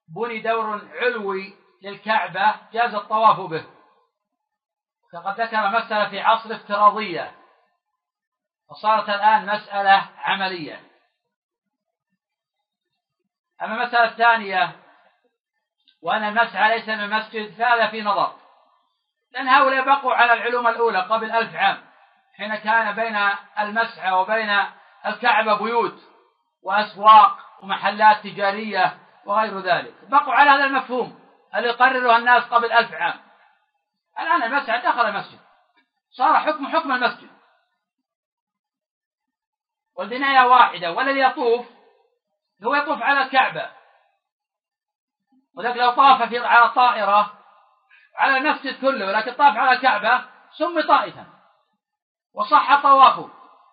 بني 0.09 0.41
دور 0.41 0.89
علوي 0.95 1.57
للكعبة 1.83 2.55
جاز 2.73 2.95
الطواف 2.95 3.41
به. 3.41 3.67
فقد 5.13 5.41
ذكر 5.41 5.69
مسألة 5.69 6.11
في 6.11 6.21
عصر 6.21 6.55
افتراضية 6.55 7.35
وصارت 8.71 9.09
الآن 9.09 9.47
مسألة 9.47 10.11
عملية. 10.17 10.81
أما 13.63 13.75
المسألة 13.75 14.05
الثانية 14.05 14.77
وأن 16.03 16.25
المسعى 16.25 16.79
ليس 16.79 16.89
من 16.89 17.05
المسجد 17.05 17.55
فهذا 17.55 17.91
في 17.91 18.03
نظر. 18.03 18.37
لأن 19.31 19.49
هؤلاء 19.49 19.85
بقوا 19.85 20.15
على 20.15 20.33
العلوم 20.33 20.67
الأولى 20.67 21.01
قبل 21.01 21.31
ألف 21.33 21.55
عام 21.55 21.85
حين 22.37 22.57
كان 22.57 22.95
بين 22.95 23.17
المسعى 23.59 24.13
وبين 24.13 24.65
الكعبة 25.07 25.59
بيوت 25.59 26.01
وأسواق 26.63 27.39
ومحلات 27.63 28.25
تجارية 28.25 28.99
وغير 29.27 29.61
ذلك. 29.61 29.95
بقوا 30.09 30.35
على 30.35 30.51
هذا 30.51 30.65
المفهوم 30.65 31.21
اللي 31.55 31.71
قرره 31.71 32.17
الناس 32.17 32.45
قبل 32.45 32.73
ألف 32.73 32.93
عام. 32.93 33.21
الآن 34.21 34.43
المسعى 34.43 34.81
دخل 34.81 35.01
المسجد. 35.01 35.41
صار 36.11 36.39
حكم 36.39 36.67
حكم 36.67 36.93
المسجد. 36.93 37.31
والبناية 39.97 40.47
واحدة 40.47 40.93
والذي 40.93 41.21
يطوف 41.21 41.67
هو 42.65 42.75
يطوف 42.75 43.03
على 43.03 43.23
الكعبة. 43.23 43.71
ولكن 45.57 45.81
لو 45.81 45.91
طاف 45.91 46.23
في 46.29 46.39
على 46.39 46.69
طائرة 46.69 47.39
على 48.17 48.37
المسجد 48.37 48.81
كله 48.81 49.07
ولكن 49.07 49.33
طاف 49.33 49.57
على 49.57 49.73
الكعبة 49.73 50.25
سمي 50.59 50.83
طائفا. 50.83 51.27
وصح 52.35 52.83
طوافه 52.83 53.31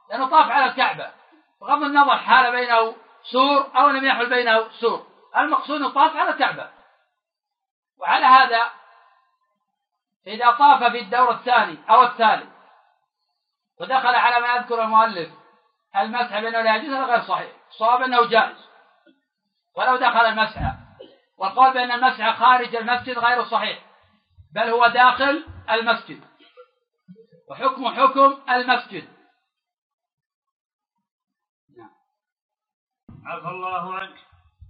لأنه 0.09 0.29
طاف 0.29 0.51
على 0.51 0.65
الكعبة. 0.65 1.20
بغض 1.61 1.83
النظر 1.83 2.17
حال 2.17 2.51
بينه 2.51 2.95
سور 3.31 3.71
أو 3.75 3.89
لم 3.89 4.05
يحل 4.05 4.29
بينه 4.29 4.69
سور. 4.69 5.07
المقصود 5.37 5.81
الطاف 5.81 6.15
على 6.15 6.29
الكعبة 6.29 6.69
وعلى 7.99 8.25
هذا 8.25 8.71
إذا 10.27 10.51
طاف 10.51 10.83
في 10.83 10.99
الدور 10.99 11.31
الثاني 11.31 11.77
أو 11.89 12.03
الثالث 12.03 12.49
ودخل 13.79 14.15
على 14.15 14.41
ما 14.41 14.55
يذكر 14.55 14.83
المؤلف 14.83 15.29
المسح 15.95 16.39
بأنه 16.39 16.61
لا 16.61 16.75
يجوز 16.75 16.93
هذا 16.93 17.05
غير 17.05 17.21
صحيح. 17.21 17.51
الصواب 17.69 18.01
أنه 18.01 18.29
جائز. 18.29 18.57
ولو 19.77 19.95
دخل 19.95 20.25
المسح 20.25 20.59
والقول 21.37 21.73
بأن 21.73 21.91
المسح 21.91 22.39
خارج 22.39 22.75
المسجد 22.75 23.19
غير 23.19 23.43
صحيح 23.43 23.79
بل 24.55 24.69
هو 24.69 24.87
داخل 24.87 25.45
المسجد. 25.71 26.21
وحكم 27.49 27.87
حكم 27.87 28.39
المسجد. 28.49 29.20
عفى 33.25 33.47
الله 33.47 33.93
عنك. 33.95 34.17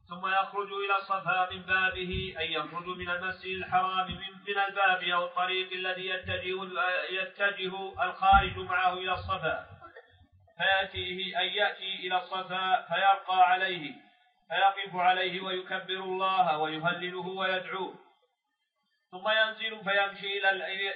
ثم 0.10 0.28
يخرج 0.28 0.72
إلى 0.74 0.96
الصفا 0.96 1.50
من 1.52 1.62
بابه 1.62 2.36
أي 2.40 2.54
يخرج 2.54 2.88
من 2.88 3.10
المسجد 3.10 3.56
الحرام 3.56 4.08
من, 4.08 4.18
من 4.48 4.60
الباب 4.68 5.04
أو 5.04 5.26
الطريق 5.26 5.74
الذي 5.74 6.06
يتجه 6.08 6.64
يتجه 7.10 8.04
الخارج 8.04 8.58
معه 8.58 8.94
إلى 8.94 9.14
الصفا. 9.14 9.66
فيأتيه 10.58 11.40
أن 11.42 11.46
يأتي 11.46 11.96
إلى 11.96 12.18
الصفا 12.18 12.82
فيرقى 12.82 13.50
عليه 13.52 13.94
فيقف 14.50 14.96
عليه 14.96 15.42
ويكبر 15.42 16.00
الله 16.04 16.58
ويهلله 16.58 17.28
ويدعوه. 17.28 17.96
ثم 19.12 19.30
ينزل 19.30 19.84
فيمشي 19.84 20.38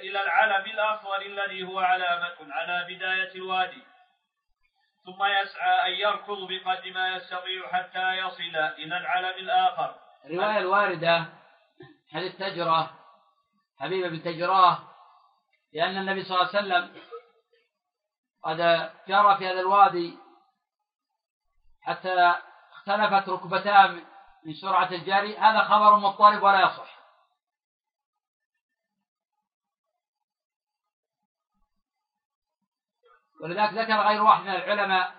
إلى 0.00 0.22
العلم 0.22 0.64
الأصغر 0.70 1.22
الذي 1.22 1.62
هو 1.62 1.78
علامة 1.78 2.36
على 2.50 2.94
بداية 2.94 3.34
الوادي. 3.34 3.82
ثم 5.06 5.24
يسعى 5.24 5.88
أن 5.88 5.92
يركض 6.00 6.38
بقدر 6.48 6.92
ما 6.94 7.16
يستطيع 7.16 7.68
حتى 7.72 8.12
يصل 8.12 8.56
إلى 8.78 8.96
العلم 8.96 9.38
الآخر. 9.38 9.94
الرواية 10.24 10.58
الواردة 10.58 11.26
حديث 12.12 12.36
تجرة 12.36 12.90
حبيبة 13.80 14.08
بن 14.08 14.22
تجراه 14.22 14.78
لأن 15.72 15.98
النبي 15.98 16.24
صلى 16.24 16.36
الله 16.36 16.48
عليه 16.48 16.58
وسلم 16.58 17.02
قد 18.44 18.56
جرى 19.08 19.36
في 19.38 19.46
هذا 19.48 19.60
الوادي 19.60 20.18
حتى 21.82 22.34
اختلفت 22.72 23.28
ركبتاه 23.28 23.86
من 24.46 24.54
سرعة 24.60 24.90
الجري. 24.90 25.36
هذا 25.36 25.60
خبر 25.60 25.96
مضطرب 25.96 26.42
ولا 26.42 26.60
يصح. 26.60 26.95
ولذلك 33.40 33.72
ذكر 33.72 34.00
غير 34.00 34.22
واحد 34.22 34.42
من 34.42 34.50
العلماء 34.50 35.14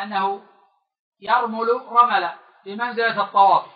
أنه 0.00 0.46
يرمل 1.20 1.68
رملا 1.88 2.38
بمنزلة 2.64 3.24
الطواف 3.24 3.66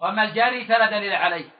وأما 0.00 0.22
الجاري 0.22 0.64
فلا 0.64 0.90
دليل 0.90 1.12
عليه. 1.12 1.50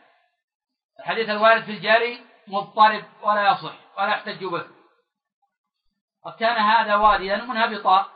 الحديث 0.99 1.29
الوارد 1.29 1.65
في 1.65 1.71
الجاري 1.71 2.27
مضطرب 2.49 3.05
ولا 3.23 3.51
يصح 3.51 3.75
ولا 3.99 4.09
يحتج 4.09 4.45
به. 4.45 4.67
قد 6.25 6.37
كان 6.39 6.57
هذا 6.57 6.97
واديا 6.97 7.37
منهبطا 7.37 8.11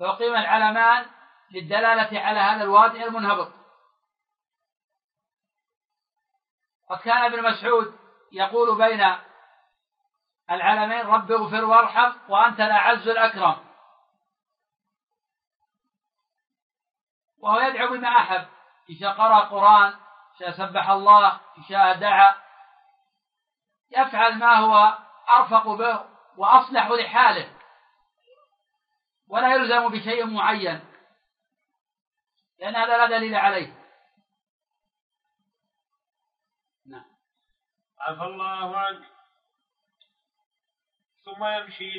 فأقيم 0.00 0.36
العلمان 0.36 1.06
للدلالة 1.50 2.20
على 2.20 2.40
هذا 2.40 2.62
الوادي 2.62 3.04
المنهبط. 3.04 3.52
قد 6.90 6.98
كان 6.98 7.24
ابن 7.32 7.42
مسعود 7.42 7.98
يقول 8.32 8.78
بين 8.78 9.16
العالمين 10.50 11.06
رب 11.06 11.32
اغفر 11.32 11.64
وارحم 11.64 12.12
وأنت 12.28 12.60
الأعز 12.60 13.08
الأكرم. 13.08 13.64
وهو 17.38 17.60
يدعو 17.60 17.88
بما 17.88 18.08
أحب. 18.08 18.48
إن 18.90 18.96
شاء 19.00 19.12
قرأ 19.12 19.40
قرآن 19.40 19.92
إن 19.92 20.38
شاء 20.38 20.50
سبح 20.50 20.88
الله 20.90 21.40
إن 21.58 21.62
شاء 21.68 21.96
دعا. 21.96 22.34
يفعل 23.90 24.38
ما 24.38 24.54
هو 24.54 24.98
أرفق 25.36 25.68
به 25.68 26.04
وأصلح 26.36 26.90
لحاله. 26.90 27.56
ولا 29.28 29.54
يلزم 29.54 29.88
بشيء 29.88 30.26
معين. 30.26 30.84
لأن 32.58 32.76
هذا 32.76 32.96
لا 32.96 33.18
دليل 33.18 33.34
عليه. 33.34 33.84
نعم. 36.86 37.04
عفى 38.00 38.22
الله 38.22 38.78
عنك. 38.78 39.13
ثم 41.24 41.44
يمشي 41.44 41.90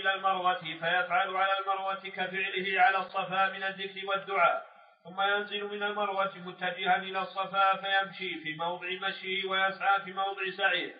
إلى 0.00 0.14
المروة 0.14 0.54
فيفعل 0.54 1.36
على 1.36 1.58
المروة 1.60 1.94
كفعله 1.94 2.80
على 2.80 2.98
الصفا 2.98 3.48
من 3.48 3.62
الذكر 3.62 4.06
والدعاء. 4.08 4.66
ثم 5.04 5.20
ينزل 5.20 5.64
من 5.64 5.82
المروة 5.82 6.32
متجها 6.36 6.96
إلى 6.96 7.18
الصفا 7.18 7.76
فيمشي 7.76 8.34
في 8.42 8.54
موضع 8.54 8.86
مشيه 9.02 9.48
ويسعى 9.48 10.00
في 10.00 10.12
موضع 10.12 10.50
سعيه 10.56 10.94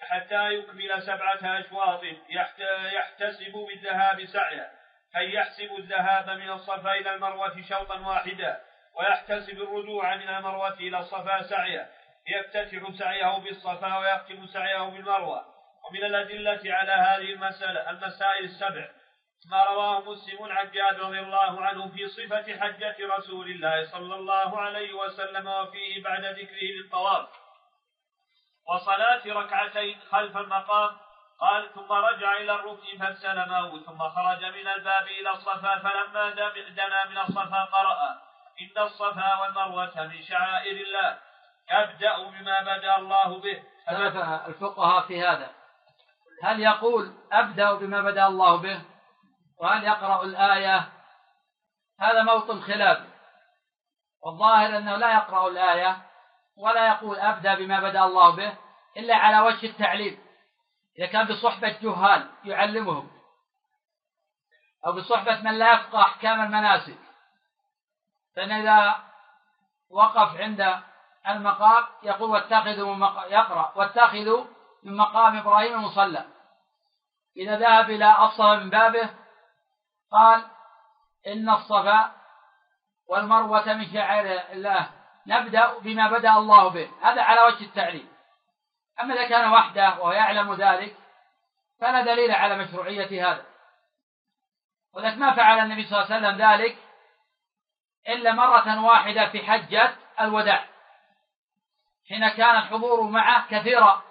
حتى 0.00 0.54
يكمل 0.54 1.02
سبعة 1.02 1.60
أشواط 1.60 2.00
يحتسب 2.92 3.52
بالذهاب 3.52 4.24
سعيه. 4.24 4.70
أي 5.16 5.32
يحسب 5.32 5.76
الذهاب 5.78 6.30
من 6.30 6.50
الصفا 6.50 6.92
إلى 6.92 7.14
المروة 7.14 7.62
شوطا 7.68 7.98
واحدا 7.98 8.60
ويحتسب 8.98 9.62
الرجوع 9.62 10.16
من 10.16 10.28
المروة 10.28 10.74
إلى 10.74 10.98
الصفا 10.98 11.42
سعيه. 11.42 11.90
يفتتح 12.28 12.90
سعيه 12.98 13.38
بالصفا 13.38 13.98
ويختم 13.98 14.46
سعيه 14.46 14.82
بالمروة. 14.82 15.51
ومن 15.92 16.04
الأدلة 16.04 16.74
على 16.74 16.92
هذه 16.92 17.32
المسألة 17.32 17.90
المسائل 17.90 18.44
السبع. 18.44 18.88
ما 19.50 19.64
رواه 19.64 20.00
مسلم 20.00 20.52
عن 20.52 20.70
جابر 20.70 21.00
رضي 21.00 21.20
الله 21.20 21.62
عنه 21.62 21.88
في 21.88 22.08
صفة 22.08 22.60
حجة 22.60 22.96
رسول 23.16 23.50
الله 23.50 23.84
صلى 23.84 24.14
الله 24.14 24.60
عليه 24.60 24.92
وسلم 24.92 25.46
وفيه 25.46 26.02
بعد 26.02 26.24
ذكره 26.24 26.64
للطواف. 26.76 27.28
وصلاة 28.74 29.22
ركعتين 29.26 30.00
خلف 30.10 30.36
المقام 30.36 30.96
قال 31.40 31.74
ثم 31.74 31.92
رجع 31.92 32.36
إلى 32.36 32.52
الركن 32.52 32.98
فاستلمه 32.98 33.84
ثم 33.84 33.98
خرج 33.98 34.44
من 34.44 34.68
الباب 34.68 35.06
إلى 35.06 35.30
الصفا 35.30 35.78
فلما 35.78 36.30
دنا 36.76 37.04
من 37.04 37.18
الصفا 37.18 37.64
قرأ 37.64 38.18
إن 38.60 38.82
الصفا 38.82 39.40
والمروة 39.40 40.06
من 40.06 40.22
شعائر 40.22 40.76
الله 40.86 41.18
يبدأ 41.72 42.18
بما 42.18 42.60
بدأ 42.60 42.96
الله 42.96 43.40
به. 43.40 43.62
الفقهاء 44.46 45.06
في 45.06 45.22
هذا. 45.22 45.61
هل 46.42 46.60
يقول 46.60 47.12
أبدأ 47.32 47.74
بما 47.74 48.02
بدأ 48.02 48.26
الله 48.26 48.56
به؟ 48.56 48.82
وهل 49.58 49.84
يقرأ 49.84 50.22
الآية؟ 50.22 50.92
هذا 52.00 52.22
موطن 52.22 52.60
خلاف 52.60 53.06
والظاهر 54.22 54.78
أنه 54.78 54.96
لا 54.96 55.14
يقرأ 55.14 55.48
الآية 55.48 56.02
ولا 56.56 56.86
يقول 56.86 57.18
أبدأ 57.18 57.54
بما 57.54 57.80
بدأ 57.80 58.04
الله 58.04 58.36
به 58.36 58.56
إلا 58.96 59.16
على 59.16 59.40
وجه 59.40 59.66
التعليم 59.66 60.18
إذا 60.98 61.06
كان 61.06 61.26
بصحبة 61.26 61.78
جهال 61.82 62.30
يعلمهم. 62.44 63.10
أو 64.86 64.92
بصحبة 64.92 65.40
من 65.40 65.58
لا 65.58 65.72
يفقه 65.72 66.02
أحكام 66.02 66.40
المناسك. 66.40 66.98
فإن 68.36 68.52
إذا 68.52 68.96
وقف 69.90 70.40
عند 70.40 70.82
المقام 71.28 71.84
يقول 72.02 72.30
واتخذوا 72.30 72.96
يقرأ. 73.26 73.72
واتخذوا 73.76 74.44
من 74.82 74.96
مقام 74.96 75.38
إبراهيم 75.38 75.84
مصلى 75.84 76.24
إذا 77.36 77.58
ذهب 77.58 77.90
إلى 77.90 78.24
الصفا 78.24 78.56
من 78.56 78.70
بابه 78.70 79.10
قال 80.12 80.44
إن 81.26 81.48
الصفا 81.48 82.12
والمروة 83.08 83.72
من 83.72 83.92
شعائر 83.92 84.52
الله 84.52 84.90
نبدأ 85.26 85.78
بما 85.78 86.10
بدأ 86.10 86.32
الله 86.32 86.68
به. 86.68 86.90
هذا 87.02 87.22
على 87.22 87.40
وجه 87.40 87.64
التعليم 87.64 88.08
أما 89.00 89.14
إذا 89.14 89.28
كان 89.28 89.52
وحده 89.52 89.88
وهو 89.88 90.12
يعلم 90.12 90.54
ذلك 90.54 90.96
فلا 91.80 92.00
دليل 92.02 92.30
على 92.30 92.58
مشروعية 92.58 93.32
هذا. 93.32 93.44
ولكن 94.94 95.18
ما 95.18 95.34
فعل 95.34 95.58
النبي 95.58 95.84
صلى 95.84 96.02
الله 96.02 96.14
عليه 96.14 96.28
وسلم 96.28 96.50
ذلك 96.50 96.78
إلا 98.08 98.32
مرة 98.32 98.84
واحدة 98.84 99.28
في 99.28 99.46
حجة 99.46 99.94
الوداع 100.20 100.68
حين 102.08 102.28
كان 102.28 102.56
الحضور 102.56 103.02
معه 103.02 103.48
كثيرا. 103.50 104.02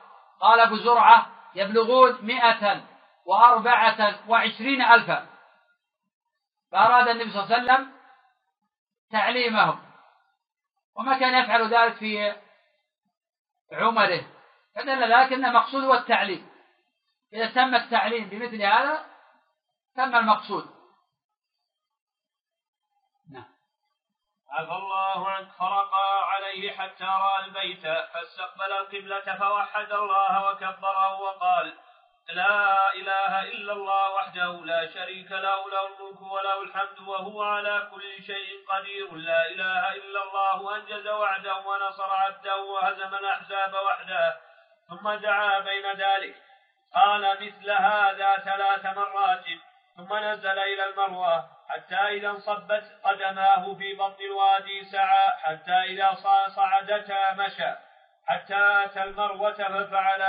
قال 0.41 0.59
أبو 0.59 0.75
زرعة 0.75 1.27
يبلغون 1.55 2.25
مئة 2.25 2.81
وأربعة 3.25 4.29
وعشرين 4.29 4.81
ألفا 4.81 5.27
فأراد 6.71 7.07
النبي 7.07 7.31
صلى 7.31 7.43
الله 7.43 7.55
عليه 7.55 7.63
وسلم 7.63 7.91
تعليمهم. 9.11 9.81
وما 10.95 11.19
كان 11.19 11.43
يفعل 11.43 11.73
ذلك 11.73 11.93
في 11.93 12.35
عمره. 13.71 14.25
فدل 14.75 15.13
ذلك 15.13 15.33
أن 15.33 15.45
المقصود 15.45 15.83
هو 15.83 15.93
التعليم. 15.93 16.49
إذا 17.33 17.47
تم 17.47 17.75
التعليم 17.75 18.29
بمثل 18.29 18.61
هذا 18.61 19.05
تم 19.95 20.15
المقصود. 20.15 20.80
عفى 24.51 24.71
الله 24.71 25.29
عنك 25.29 25.47
فرقى 25.59 26.31
عليه 26.31 26.71
حتى 26.71 27.03
رأى 27.03 27.45
البيت 27.45 27.81
فاستقبل 27.81 28.71
القبلة 28.71 29.35
فوحد 29.35 29.91
الله 29.91 30.51
وكبره 30.51 31.21
وقال 31.21 31.73
لا 32.29 32.93
إله 32.93 33.41
إلا 33.41 33.73
الله 33.73 34.13
وحده 34.13 34.51
لا 34.51 34.93
شريك 34.93 35.31
له 35.31 35.69
له 35.69 35.87
الملك 35.87 36.21
وله 36.21 36.61
الحمد 36.61 36.99
وهو 37.07 37.43
على 37.43 37.87
كل 37.91 38.23
شيء 38.23 38.65
قدير. 38.69 39.15
لا 39.15 39.47
إله 39.47 39.93
إلا 39.93 40.23
الله 40.23 40.75
أنجز 40.75 41.07
وعده 41.07 41.57
ونصر 41.57 42.13
عبده 42.13 42.57
وهزم 42.57 43.15
الأحزاب 43.15 43.73
وحده 43.73 44.37
ثم 44.89 45.11
دعا 45.11 45.59
بين 45.59 45.91
ذلك. 45.91 46.35
قال 46.95 47.37
مثل 47.41 47.71
هذا 47.71 48.35
ثلاث 48.35 48.85
مرات 48.85 49.45
ثم 49.97 50.15
نزل 50.15 50.59
إلى 50.59 50.85
المروة. 50.85 51.49
حتى 51.71 51.95
إذا 51.95 52.29
انصبت 52.29 52.83
قدماه 53.03 53.73
في 53.73 53.93
بطن 53.93 54.23
الوادي 54.23 54.83
سعى 54.91 55.29
حتى 55.43 55.73
إذا 55.73 56.13
صعدتا 56.55 57.33
مشى 57.33 57.91
حتى 58.27 58.85
أتى 58.85 59.03
المروة 59.03 59.53
ففعل 59.53 60.21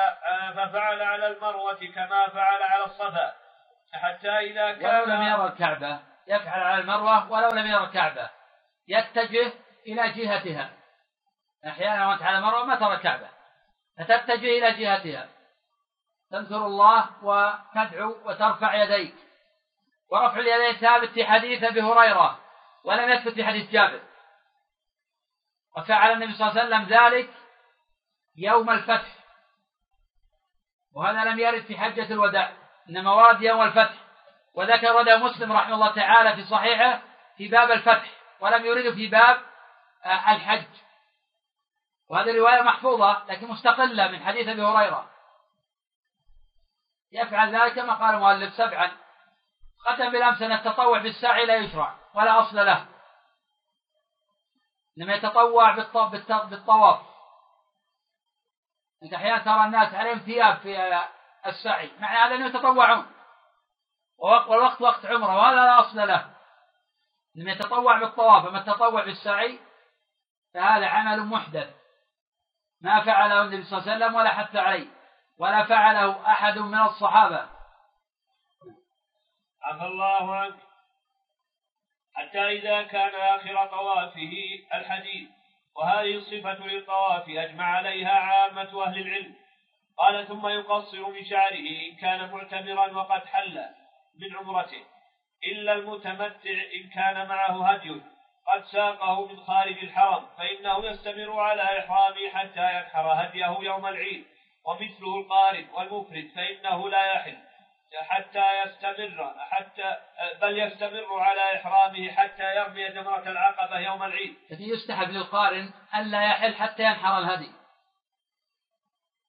ففعل 0.55 1.03
على 1.03 1.27
المروة 1.27 1.79
كما 1.95 2.29
فعل 2.29 2.63
على 2.63 2.85
الصفا. 2.85 3.33
حتى 3.95 4.39
إذا 4.39 4.73
كان 4.73 5.01
ولو 5.01 5.05
لم 5.05 5.23
يرى 5.23 5.47
الكعبة 5.47 6.01
يفعل 6.29 6.63
على 6.63 6.81
المروة 6.81 7.33
ولو 7.33 7.49
لم 7.49 7.67
يرى 7.67 7.85
الكعبة. 7.85 8.31
يتجه 8.89 9.53
إلى 9.87 10.13
جهتها. 10.13 10.71
أحيانا 11.67 12.09
وأنت 12.09 12.23
على 12.23 12.39
المروة 12.39 12.65
ما 12.65 12.77
ترى 12.77 12.95
الكعبة. 12.95 13.29
فتتجه 13.99 14.59
إلى 14.59 14.73
جهتها. 14.73 15.29
تذكر 16.31 16.67
الله 16.67 17.25
وتدعو 17.25 18.17
وترفع 18.25 18.75
يديك. 18.75 19.15
ورفع 20.13 20.39
اليدين 20.39 20.81
ثابت 20.81 21.09
في 21.09 21.25
حديث 21.25 21.63
أبي 21.63 21.83
هريرة 21.83 22.41
ولم 22.85 23.11
يثبت 23.11 23.35
في 23.35 23.45
حديث 23.45 23.71
جابر. 23.71 24.01
وفعل 25.77 26.13
النبي 26.13 26.33
صلى 26.33 26.51
الله 26.51 26.61
عليه 26.61 26.69
وسلم 26.69 26.99
ذلك 26.99 27.31
يوم 28.37 28.71
الفتح. 28.71 29.17
وهذا 30.95 31.25
لم 31.25 31.39
يرد 31.39 31.63
في 31.63 31.79
حجة 31.79 32.13
الوداع 32.13 32.53
إنما 32.89 33.13
ورد 33.13 33.43
يوم 33.43 33.63
الفتح. 33.63 33.95
وذكر 34.55 35.03
له 35.03 35.17
مسلم 35.17 35.53
رحمه 35.53 35.75
الله 35.75 35.95
تعالى 35.95 36.35
في 36.35 36.45
صحيحه 36.45 37.03
في 37.37 37.49
باب 37.49 37.71
الفتح 37.71 38.11
ولم 38.41 38.67
يرده 38.67 38.95
في 38.95 39.07
باب 39.07 39.43
آه، 40.05 40.35
الحج. 40.35 40.67
وهذه 42.09 42.39
رواية 42.39 42.63
محفوظة 42.63 43.25
لكن 43.29 43.49
مستقلة 43.49 44.09
من 44.09 44.25
حديث 44.25 44.49
أبي 44.49 44.63
هريرة. 44.63 45.11
يفعل 47.13 47.57
ذلك 47.57 47.75
كما 47.75 47.95
قال 47.95 48.15
المؤلف 48.15 48.55
سبعا. 48.55 49.02
ختم 49.85 50.13
بالأمس 50.13 50.43
أن 50.43 50.53
التطوع 50.53 50.99
بالسعي 50.99 51.47
لا 51.47 51.57
يشرع 51.57 51.95
ولا 52.15 52.41
أصل 52.41 52.57
له. 52.57 52.87
إنما 54.99 55.15
يتطوع 55.15 55.77
بالطواف. 56.29 57.01
أنت 59.03 59.15
أحيانا 59.15 59.39
ترى 59.39 59.65
الناس 59.65 59.95
عليهم 59.95 60.19
ثياب 60.19 60.57
في 60.57 61.03
السعي 61.47 61.91
معنى 62.01 62.19
هذا 62.19 62.35
أنهم 62.35 62.47
يتطوعون. 62.47 63.07
والوقت 64.19 64.81
وقت 64.83 65.07
عمره 65.07 65.37
وهذا 65.37 65.57
لا 65.57 65.81
أصل 65.81 66.09
له. 66.09 66.31
إنما 67.37 67.53
يتطوع 67.53 67.99
بالطواف 67.99 68.47
أما 68.47 68.59
التطوع 68.59 69.05
بالسعي 69.05 69.61
فهذا 70.55 70.87
عمل 70.87 71.27
محدث. 71.27 71.75
ما 72.81 73.05
فعله 73.05 73.43
النبي 73.43 73.65
صلى 73.65 73.79
الله 73.79 73.93
عليه 73.93 74.05
وسلم 74.05 74.15
ولا 74.15 74.31
حث 74.31 74.57
عليه 74.57 74.89
ولا 75.39 75.65
فعله 75.65 76.33
أحد 76.33 76.59
من 76.59 76.79
الصحابة. 76.79 77.62
عفى 79.65 79.85
الله 79.85 80.37
عنك. 80.37 80.55
حتى 82.15 82.39
إذا 82.39 82.83
كان 82.83 83.15
آخر 83.15 83.67
طوافه 83.67 84.33
الحديث 84.75 85.29
وهذه 85.77 86.15
الصفة 86.15 86.67
للطواف 86.67 87.29
أجمع 87.29 87.65
عليها 87.65 88.11
عامة 88.13 88.85
أهل 88.85 88.99
العلم. 88.99 89.35
قال 89.99 90.27
ثم 90.27 90.49
يقصر 90.49 91.09
من 91.09 91.25
شعره 91.25 91.69
إن 91.91 91.97
كان 92.01 92.31
معتمرا 92.31 92.93
وقد 92.93 93.27
حل 93.27 93.65
من 94.21 94.37
عمرته. 94.37 94.85
إلا 95.47 95.73
المتمتع 95.73 96.51
إن 96.75 96.89
كان 96.95 97.29
معه 97.29 97.73
هدي. 97.73 98.01
قد 98.47 98.65
ساقه 98.65 99.27
من 99.27 99.41
خارج 99.41 99.79
الحرم 99.79 100.27
فإنه 100.39 100.85
يستمر 100.85 101.41
على 101.41 101.63
إحرامه 101.63 102.29
حتى 102.29 102.77
ينحر 102.77 103.13
هديه 103.13 103.59
يوم 103.61 103.87
العيد. 103.87 104.25
ومثله 104.65 105.21
القارب 105.21 105.67
والمفرد 105.73 106.31
فإنه 106.35 106.89
لا 106.89 107.15
يحل. 107.15 107.52
حتى 108.01 108.63
يستمر 108.63 109.35
حتى 109.39 109.97
بل 110.41 110.59
يستمر 110.59 111.21
على 111.21 111.57
إحرامه 111.57 112.11
حتى 112.11 112.57
يرمي 112.57 112.89
جمرة 112.89 113.29
العقبة 113.29 113.79
يوم 113.79 114.03
العيد. 114.03 114.37
لكن 114.51 114.65
يستحب 114.65 115.11
للقارن 115.11 115.73
ألا 115.95 116.23
يحل 116.23 116.55
حتى 116.55 116.83
ينحر 116.83 117.19
الهدي. 117.19 117.53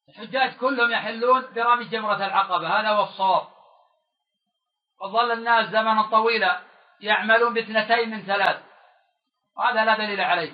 الحجاج 0.09 0.57
كلهم 0.57 0.91
يحلون 0.91 1.53
برمي 1.53 1.85
جمرة 1.85 2.25
العقبة 2.25 2.79
هذا 2.79 2.89
هو 2.89 3.03
الصواب. 3.03 3.47
وظل 5.01 5.31
الناس 5.31 5.69
زمنا 5.69 6.09
طويلا 6.11 6.61
يعملون 7.01 7.53
باثنتين 7.53 8.09
من 8.09 8.25
ثلاث 8.25 8.63
وهذا 9.57 9.85
لا 9.85 9.97
دليل 9.97 10.21
عليه. 10.21 10.53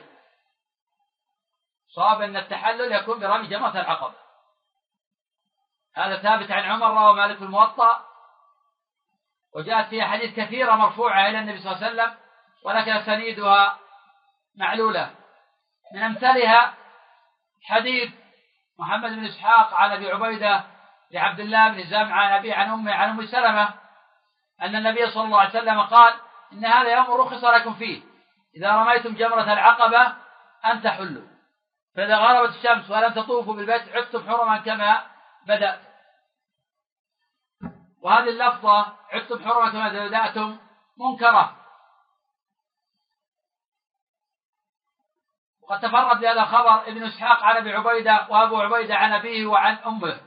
صواب 1.95 2.21
أن 2.21 2.37
التحلل 2.37 2.91
يكون 2.91 3.19
برمي 3.19 3.47
جمرة 3.47 3.81
العقبة. 3.81 4.28
هذا 5.95 6.17
ثابت 6.17 6.51
عن 6.51 6.63
عمر 6.63 6.87
رواه 6.87 7.13
مالك 7.13 7.41
الموطأ 7.41 8.05
وجاءت 9.55 9.87
فيها 9.87 10.05
حديث 10.05 10.35
كثيرة 10.35 10.75
مرفوعة 10.75 11.29
إلى 11.29 11.39
النبي 11.39 11.59
صلى 11.59 11.71
الله 11.71 11.85
عليه 11.85 11.93
وسلم 11.93 12.17
ولكن 12.65 12.91
أسانيدها 12.91 13.79
معلولة. 14.57 15.15
من 15.93 16.03
أمثالها 16.03 16.73
حديث 17.63 18.11
محمد 18.79 19.11
بن 19.11 19.25
إسحاق 19.25 19.73
عن 19.73 19.91
أبي 19.91 20.11
عبيدة 20.11 20.63
لعبد 21.11 21.39
الله 21.39 21.67
بن 21.69 21.83
زمعة 21.83 22.21
عن 22.21 22.31
أبي 22.31 22.53
عن 22.53 22.69
أمه 22.69 22.93
عن 22.93 23.09
أم 23.09 23.25
سلمة 23.25 23.69
أن 24.61 24.75
النبي 24.75 25.11
صلى 25.11 25.23
الله 25.23 25.39
عليه 25.39 25.49
وسلم 25.49 25.81
قال 25.81 26.13
إن 26.53 26.65
هذا 26.65 26.93
يوم 26.93 27.11
رخص 27.11 27.43
لكم 27.43 27.73
فيه 27.73 28.01
إذا 28.55 28.71
رميتم 28.71 29.15
جمرة 29.15 29.53
العقبة 29.53 30.13
أن 30.65 30.81
تحلوا 30.81 31.27
فإذا 31.95 32.17
غربت 32.17 32.55
الشمس 32.55 32.91
ولم 32.91 33.13
تطوفوا 33.13 33.53
بالبيت 33.53 33.95
عدتم 33.95 34.29
حرما 34.29 34.57
كما 34.57 35.03
بدأت. 35.47 35.81
وهذه 38.01 38.29
اللفظة 38.29 38.97
عدتم 39.09 39.43
حرمة 39.43 39.73
ما 39.73 40.07
بدأتم؟ 40.07 40.57
منكرة. 40.97 41.55
وقد 45.61 45.79
تفرد 45.79 46.19
بهذا 46.19 46.41
الخبر 46.41 46.87
ابن 46.87 47.03
إسحاق 47.03 47.43
عن 47.43 47.55
أبي 47.55 47.73
عبيدة 47.73 48.27
وأبو 48.29 48.61
عبيدة 48.61 48.95
عن 48.95 49.11
أبيه 49.11 49.45
وعن 49.45 49.75
أمه. 49.75 50.21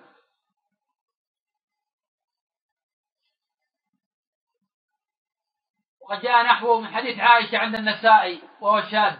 وقد 6.00 6.20
جاء 6.20 6.44
نحوه 6.44 6.80
من 6.80 6.94
حديث 6.94 7.18
عائشة 7.18 7.58
عند 7.58 7.74
النسائي 7.74 8.42
وهو 8.60 8.82
شاذ 8.90 9.16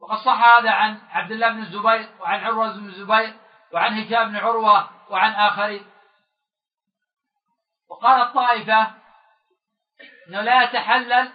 وقد 0.00 0.18
صح 0.18 0.44
هذا 0.44 0.70
عن 0.70 1.00
عبد 1.08 1.30
الله 1.30 1.48
بن 1.48 1.62
الزبير 1.62 2.20
وعن 2.20 2.44
عروة 2.44 2.72
بن 2.72 2.86
الزبير. 2.86 3.47
وعن 3.72 4.00
هشام 4.00 4.28
بن 4.28 4.36
عروة 4.36 4.90
وعن 5.10 5.32
اخرين 5.32 5.86
وقال 7.88 8.22
الطائفة 8.22 8.94
أنه 10.28 10.40
لا 10.40 10.62
يتحلل 10.62 11.32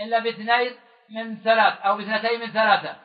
إلا 0.00 0.18
باثنين 0.18 0.78
من 1.10 1.42
ثلاث 1.42 1.80
أو 1.80 1.96
باثنتين 1.96 2.40
من 2.40 2.52
ثلاثة. 2.52 2.96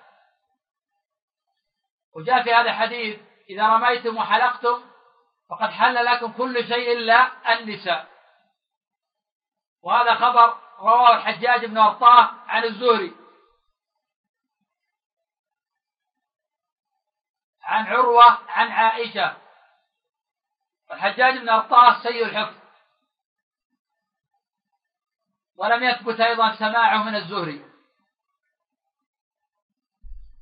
وجاء 2.16 2.44
في 2.44 2.54
هذا 2.54 2.70
الحديث 2.70 3.20
إذا 3.50 3.68
رميتم 3.68 4.18
وحلقتم 4.18 4.82
فقد 5.50 5.70
حل 5.70 6.06
لكم 6.06 6.32
كل 6.32 6.68
شيء 6.68 6.92
إلا 6.92 7.32
النساء. 7.54 8.08
وهذا 9.84 10.16
خبر 10.16 10.58
رواه 10.80 11.16
الحجاج 11.16 11.66
بن 11.66 11.78
أرطاه 11.78 12.30
عن 12.48 12.64
الزهري. 12.64 13.25
عن 17.66 17.88
عروة 17.88 18.50
عن 18.50 18.72
عائشة. 18.72 19.38
الحجاج 20.92 21.38
بن 21.38 21.50
أرطاس 21.50 22.04
سيء 22.04 22.26
الحفظ. 22.26 22.56
ولم 25.56 25.84
يثبت 25.84 26.20
أيضا 26.20 26.56
سماعه 26.56 27.04
من 27.04 27.16
الزهري. 27.16 27.66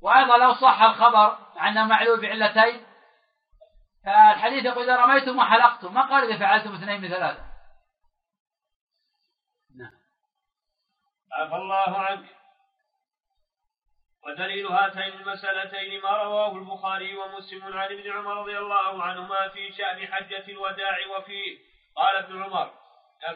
وأيضا 0.00 0.38
لو 0.38 0.54
صح 0.54 0.82
الخبر 0.82 1.38
مع 1.56 1.68
أنه 1.68 1.86
معلول 1.86 2.20
بعلتين 2.20 2.86
فالحديث 4.04 4.64
يقول 4.64 4.90
إذا 4.90 4.96
رميتم 4.96 5.38
وحلقتم 5.38 5.94
ما 5.94 6.00
قال 6.00 6.30
إذا 6.30 6.38
فعلتم 6.38 6.74
اثنين 6.74 7.00
من 7.00 7.08
ثلاثة؟ 7.08 7.44
نعم 9.76 9.92
عفى 11.32 11.54
الله 11.54 11.98
عنك. 11.98 12.28
ودليل 14.26 14.66
هاتين 14.66 15.12
المسألتين 15.20 16.00
ما 16.02 16.10
رواه 16.10 16.56
البخاري 16.56 17.16
ومسلم 17.16 17.78
عن 17.78 17.92
ابن 17.92 18.12
عمر 18.12 18.36
رضي 18.36 18.58
الله 18.58 19.02
عنهما 19.02 19.48
في 19.48 19.72
شأن 19.72 20.06
حجة 20.12 20.44
الوداع 20.48 20.96
وفيه 21.16 21.58
قال 21.96 22.16
ابن 22.16 22.42
عمر 22.42 22.70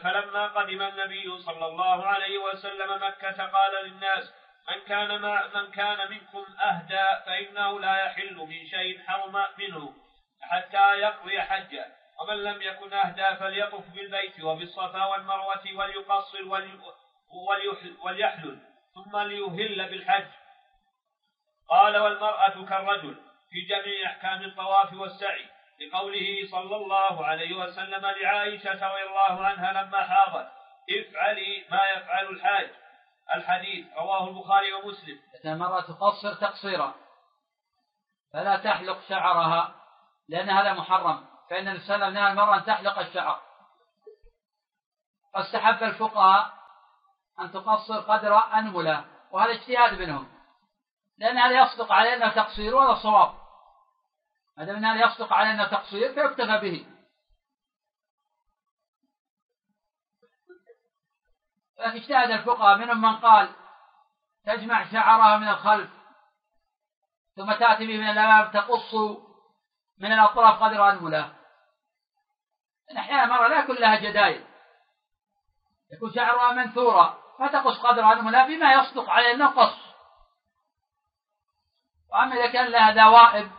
فلما 0.01 0.47
قدم 0.47 0.81
النبي 0.81 1.37
صلى 1.39 1.65
الله 1.65 2.05
عليه 2.05 2.37
وسلم 2.37 3.03
مكة 3.03 3.45
قال 3.45 3.85
للناس 3.85 4.33
من 4.69 4.81
كان 4.87 5.21
ما 5.21 5.47
من 5.55 5.71
كان 5.71 6.11
منكم 6.11 6.45
أهدى 6.61 7.25
فإنه 7.25 7.79
لا 7.79 8.05
يحل 8.05 8.35
من 8.35 8.67
شيء 8.67 8.99
حرم 9.07 9.45
منه 9.57 9.93
حتى 10.41 10.99
يقضي 10.99 11.41
حجة 11.41 11.85
ومن 12.19 12.43
لم 12.43 12.61
يكن 12.61 12.93
أهدى 12.93 13.35
فليطف 13.39 13.89
بالبيت 13.89 14.43
وبالصفا 14.43 15.05
والمروة 15.05 15.63
وليقصر 15.75 16.37
وليحلل 18.03 18.59
ثم 18.93 19.17
ليهل 19.17 19.89
بالحج 19.89 20.25
قال 21.69 21.97
والمرأة 21.97 22.65
كالرجل 22.65 23.15
في 23.49 23.61
جميع 23.61 24.11
أحكام 24.11 24.43
الطواف 24.43 24.93
والسعي 24.93 25.45
لقوله 25.81 26.47
صلى 26.51 26.75
الله 26.75 27.25
عليه 27.25 27.57
وسلم 27.57 28.05
لعائشة 28.05 28.71
رضي 28.71 29.03
الله 29.03 29.45
عنها 29.45 29.83
لما 29.83 30.01
حاضت 30.01 30.47
افعلي 30.89 31.65
ما 31.71 31.79
يفعل 31.95 32.25
الحاج. 32.25 32.69
الحديث 33.35 33.85
رواه 33.97 34.27
البخاري 34.27 34.73
ومسلم. 34.73 35.19
إذا 35.43 35.53
المرأة 35.53 35.81
تقصر 35.81 36.33
تقصيرا 36.33 36.93
فلا 38.33 38.57
تحلق 38.57 38.99
شعرها 39.09 39.75
لأن 40.29 40.49
هذا 40.49 40.73
محرم 40.73 41.25
فإن 41.49 41.67
النبي 41.67 41.79
صلى 41.79 41.95
الله 41.95 42.05
عليه 42.05 42.15
وسلم 42.15 42.23
نهى 42.23 42.31
المرأة 42.31 42.57
أن 42.57 42.65
تحلق 42.65 42.99
الشعر. 42.99 43.41
واستحب 45.35 45.83
الفقهاء 45.83 46.53
أن 47.39 47.51
تقصر 47.51 47.99
قدر 47.99 48.37
أنملة 48.37 49.05
وهذا 49.31 49.51
اجتهاد 49.51 49.99
منهم. 49.99 50.38
لأن 51.19 51.37
هذا 51.37 51.61
يصدق 51.61 51.91
عليه 51.91 52.13
أنه 52.13 52.29
تقصير 52.35 52.75
وهذا 52.75 53.01
صواب. 53.03 53.39
ما 54.57 54.65
دام 54.65 54.85
هذا 54.85 55.05
يصدق 55.05 55.33
عليه 55.33 55.51
أنه 55.51 55.67
تقصير 55.67 56.13
فيكتفى 56.13 56.59
به. 56.59 56.85
لكن 61.79 61.97
اجتهد 61.97 62.31
الفقهاء 62.31 62.77
منهم 62.77 63.01
من 63.01 63.15
قال 63.15 63.49
تجمع 64.45 64.91
شعرها 64.91 65.37
من 65.37 65.47
الخلف 65.47 65.89
ثم 67.35 67.51
تأتي 67.51 67.87
به 67.87 67.97
من 67.97 68.09
الأمام 68.09 68.51
تقص 68.51 68.93
من 69.97 70.11
الأطراف 70.11 70.63
قدر 70.63 70.89
أنملة 70.89 71.33
إن 72.91 72.97
أحيانا 72.97 73.25
مرة 73.25 73.47
لا 73.47 73.59
يكون 73.59 73.75
لها 73.75 73.95
جدايل. 73.95 74.45
يكون 75.93 76.13
شعرها 76.13 76.51
منثورا 76.51 77.19
فتقص 77.39 77.79
قدر 77.79 78.13
أنملة 78.13 78.47
بما 78.47 78.73
يصدق 78.73 79.09
عليه 79.09 79.33
النقص. 79.33 79.88
وأما 82.11 82.35
إذا 82.35 82.47
كان 82.47 82.67
لها 82.71 82.91
دوائب 82.91 83.51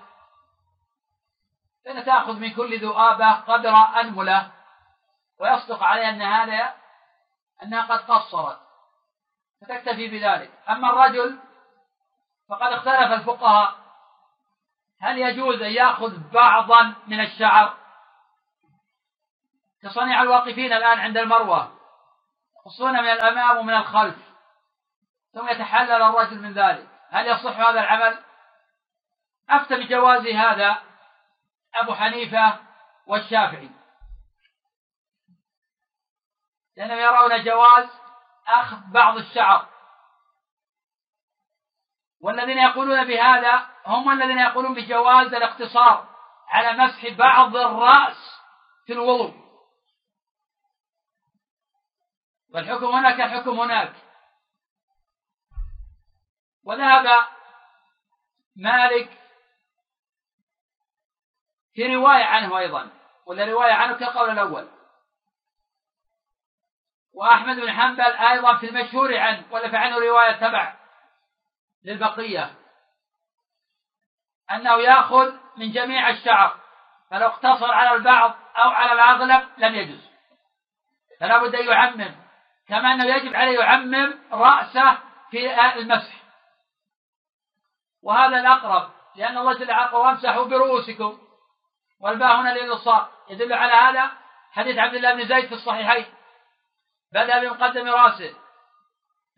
فإن 1.84 2.04
تأخذ 2.04 2.32
من 2.32 2.54
كل 2.54 2.80
ذؤابة 2.80 3.32
قدر 3.32 3.76
أنملة 3.76 4.50
ويصدق 5.40 5.82
عليها 5.82 6.08
أن 6.08 6.22
هذا 6.22 6.74
أنها 7.62 7.82
قد 7.82 8.10
قصرت 8.10 8.60
فتكتفي 9.60 10.08
بذلك. 10.08 10.50
أما 10.70 10.90
الرجل 10.90 11.38
فقد 12.48 12.72
اختلف 12.72 13.12
الفقهاء 13.12 13.74
هل 15.00 15.18
يجوز 15.18 15.62
أن 15.62 15.70
يأخذ 15.70 16.30
بعضا 16.32 16.94
من 17.06 17.20
الشعر؟ 17.20 17.76
كصنيع 19.82 20.22
الواقفين 20.22 20.72
الآن 20.72 20.98
عند 20.98 21.16
المروة 21.16 21.72
يقصون 22.56 22.92
من 22.92 23.08
الأمام 23.08 23.56
ومن 23.56 23.74
الخلف 23.74 24.16
ثم 25.34 25.48
يتحلل 25.48 26.02
الرجل 26.02 26.42
من 26.42 26.52
ذلك. 26.52 26.88
هل 27.10 27.26
يصح 27.26 27.58
هذا 27.58 27.80
العمل؟ 27.80 28.18
أفتى 29.50 29.76
بجواز 29.76 30.26
هذا 30.26 30.82
أبو 31.74 31.94
حنيفة 31.94 32.60
والشافعي. 33.06 33.70
لأنهم 36.76 36.98
يرون 36.98 37.44
جواز 37.44 37.88
أخذ 38.48 38.76
بعض 38.92 39.16
الشعر. 39.16 39.68
والذين 42.20 42.58
يقولون 42.58 43.04
بهذا 43.04 43.66
هم 43.86 44.10
الذين 44.10 44.38
يقولون 44.38 44.74
بجواز 44.74 45.34
الاقتصار 45.34 46.08
على 46.48 46.72
مسح 46.72 47.08
بعض 47.08 47.56
الرأس 47.56 48.40
في 48.86 48.92
الوضوء. 48.92 49.34
والحكم 52.54 52.86
هناك 52.86 53.20
الحكم 53.20 53.60
هناك. 53.60 53.94
وذهب 56.64 57.26
مالك 58.56 59.20
في 61.80 61.94
رواية 61.94 62.24
عنه 62.24 62.58
أيضا 62.58 62.90
ولا 63.26 63.44
رواية 63.44 63.72
عنه 63.72 63.96
كالقول 63.96 64.30
الأول. 64.30 64.68
وأحمد 67.14 67.56
بن 67.56 67.72
حنبل 67.72 68.00
أيضا 68.02 68.56
في 68.56 68.68
المشهور 68.68 69.16
عنه 69.18 69.44
ولا 69.50 69.78
عنه 69.78 69.98
رواية 69.98 70.32
تبع 70.32 70.74
للبقية. 71.84 72.54
أنه 74.50 74.76
يأخذ 74.76 75.32
من 75.56 75.72
جميع 75.72 76.10
الشعر 76.10 76.60
فلو 77.10 77.26
اقتصر 77.26 77.72
على 77.72 77.92
البعض 77.96 78.30
أو 78.56 78.70
على 78.70 78.92
الأغلب 78.92 79.48
لم 79.58 79.74
يجوز. 79.74 80.10
فلا 81.20 81.42
بد 81.42 81.54
أن 81.54 81.68
يعمم 81.68 82.14
كما 82.68 82.92
أنه 82.92 83.04
يجب 83.04 83.34
عليه 83.34 83.58
يعمم 83.58 84.18
رأسه 84.32 84.98
في 85.30 85.60
المسح. 85.76 86.14
وهذا 88.02 88.40
الأقرب 88.40 88.90
لأن 89.16 89.38
الله 89.38 89.58
جل 89.58 89.70
وعلا 89.70 89.94
وامسحوا 89.94 90.44
برؤوسكم 90.44 91.29
والباء 92.00 92.40
هنا 92.40 92.58
للإلصاق 92.58 93.12
يدل 93.30 93.52
على 93.52 93.72
هذا 93.72 94.10
حديث 94.52 94.78
عبد 94.78 94.94
الله 94.94 95.14
بن 95.14 95.28
زيد 95.28 95.46
في 95.46 95.54
الصحيحين. 95.54 96.06
بدأ 97.12 97.38
بمقدم 97.38 97.88
رأسه 97.88 98.34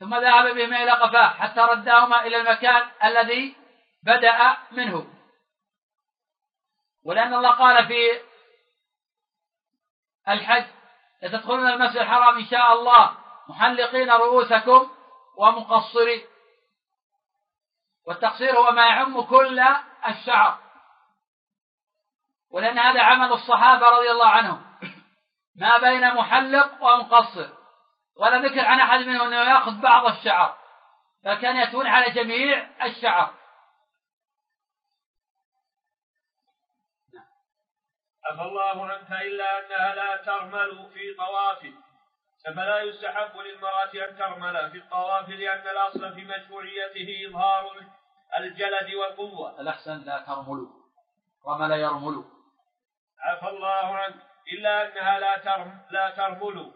ثم 0.00 0.14
ذهب 0.14 0.54
بهما 0.54 0.82
إلى 0.82 0.90
قفاه 0.90 1.28
حتى 1.28 1.60
ردهما 1.60 2.26
إلى 2.26 2.36
المكان 2.36 2.90
الذي 3.04 3.56
بدأ 4.02 4.56
منه. 4.72 5.06
ولأن 7.04 7.34
الله 7.34 7.50
قال 7.50 7.86
في 7.86 8.20
الحج 10.28 10.64
لتدخلون 11.22 11.68
المسجد 11.68 11.96
الحرام 11.96 12.38
إن 12.38 12.46
شاء 12.46 12.72
الله 12.72 13.16
محلقين 13.48 14.10
رؤوسكم 14.10 14.90
ومقصرين. 15.36 16.26
والتقصير 18.06 18.58
هو 18.58 18.70
ما 18.70 18.86
يعم 18.86 19.22
كل 19.22 19.60
الشعر. 20.08 20.61
ولأن 22.52 22.78
هذا 22.78 23.02
عمل 23.02 23.32
الصحابة 23.32 23.88
رضي 23.88 24.10
الله 24.10 24.28
عنهم. 24.28 24.64
ما 25.56 25.78
بين 25.78 26.14
محلق 26.14 26.82
ومقصر. 26.82 27.48
ولا 28.16 28.38
ذكر 28.38 28.66
عن 28.66 28.80
أحد 28.80 29.00
منهم 29.00 29.26
أنه 29.26 29.50
يأخذ 29.50 29.80
بعض 29.80 30.06
الشعر. 30.06 30.58
فكان 31.24 31.56
يتون 31.56 31.86
على 31.86 32.10
جميع 32.10 32.68
الشعر. 32.84 33.34
عفى 38.24 38.42
الله 38.42 38.92
عنك 38.92 39.12
إلا 39.12 39.58
أنها 39.58 39.94
لا 39.94 40.16
ترمل 40.16 40.90
في 40.94 41.14
طواف. 41.14 41.74
فلا 42.56 42.80
يستحب 42.80 43.36
للمرأة 43.36 44.08
أن 44.08 44.16
ترمل 44.18 44.70
في 44.70 44.78
الطواف 44.78 45.28
لأن 45.28 45.68
الأصل 45.68 46.14
في 46.14 46.24
مشروعيته 46.24 47.28
إظهار 47.28 47.86
الجلد 48.38 48.94
والقوة. 48.94 49.60
الأحسن 49.60 50.04
لا 50.04 50.18
ترمل 50.18 50.66
رمل 51.46 51.70
يرمل 51.70 52.24
عفى 53.22 53.48
الله 53.48 53.96
عنك 53.96 54.14
إلا 54.52 54.86
أنها 54.86 55.18
لا 55.18 55.38
ترم 55.38 55.80
لا 55.90 56.10
ترمل 56.10 56.72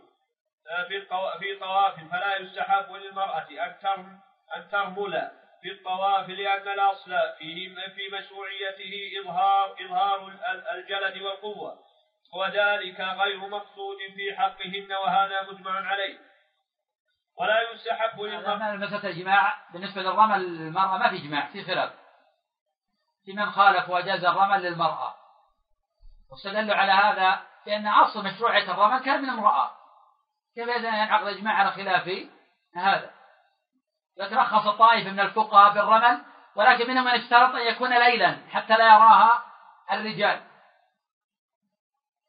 في 0.89 1.07
في 1.39 1.57
طواف 1.61 1.95
فلا 2.11 2.37
يستحب 2.37 2.93
للمرأة 2.93 3.47
أن 3.51 4.21
أن 4.57 4.69
ترمل 4.71 5.31
في 5.63 5.73
الطواف 5.73 6.29
لأن 6.29 6.69
الأصل 6.69 7.11
فيه 7.39 7.75
في 7.75 8.09
مشروعيته 8.13 9.21
إظهار 9.21 9.77
إظهار 9.87 10.33
الجلد 10.75 11.23
والقوة. 11.23 11.79
وذلك 12.35 13.01
غير 13.01 13.49
مقصود 13.49 13.97
في 14.15 14.37
حقهن 14.37 14.93
وهذا 14.93 15.43
مجمع 15.43 15.89
عليه. 15.89 16.19
ولا 17.41 17.73
يستحب 17.73 18.21
للمرأة 18.21 18.77
مسألة 18.77 19.09
الجماع 19.09 19.55
بالنسبة 19.73 20.03
للرمل 20.03 20.41
للمرأة 20.41 20.99
ما 20.99 21.11
في 21.11 21.19
جماع 21.19 21.47
في 21.47 21.65
خلاف. 21.65 21.93
في 23.25 23.33
من 23.33 23.51
خالف 23.51 23.91
وجاز 23.91 24.25
الرمل 24.25 24.63
للمرأة. 24.63 25.15
واستدلوا 26.31 26.75
على 26.75 26.93
هذا 26.93 27.41
بأن 27.67 27.87
أصل 27.87 28.25
مشروعية 28.25 28.71
الرمل 28.71 29.05
كان 29.05 29.23
من 29.23 29.29
امرأة. 29.29 29.71
كيف 30.55 30.69
إذا 30.69 30.89
ينعقد 30.89 31.27
إجماع 31.27 31.55
على 31.55 31.71
خلاف 31.71 32.29
هذا؟ 32.77 33.11
لكن 34.17 34.37
رخص 34.37 34.69
طائفة 34.69 35.11
من 35.11 35.21
الفقهاء 35.21 35.75
بالرمل 35.75 36.25
ولكن 36.57 36.89
منهم 36.91 37.05
من 37.05 37.11
اشترط 37.11 37.55
أن 37.55 37.67
يكون 37.67 37.99
ليلا 37.99 38.39
حتى 38.51 38.77
لا 38.77 38.87
يراها 38.87 39.45
الرجال. 39.93 40.43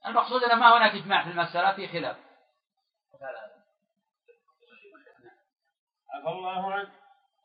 المقصود 0.05 0.43
أن 0.43 0.59
ما 0.59 0.77
هناك 0.77 0.95
إجماع 0.95 1.23
في 1.23 1.29
المسألة 1.29 1.75
في 1.75 1.87
خلاف. 1.87 2.17
عفى 6.13 6.27
الله 6.27 6.73
عنك. 6.73 6.91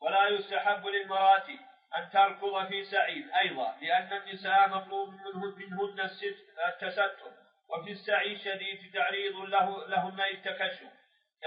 ولا 0.01 0.27
يستحب 0.27 0.85
للمرأة 0.85 1.47
أن 1.97 2.09
تركض 2.09 2.67
في 2.67 2.83
سعي 2.83 3.25
أيضا 3.41 3.75
لأن 3.81 4.13
النساء 4.13 4.69
مطلوب 4.69 5.13
منهن 5.57 6.09
التستر 6.67 7.31
وفي 7.69 7.91
السعي 7.91 8.37
شديد 8.37 8.93
تعريض 8.93 9.35
له 9.35 9.87
لهن 9.87 10.21
التكشف 10.21 10.87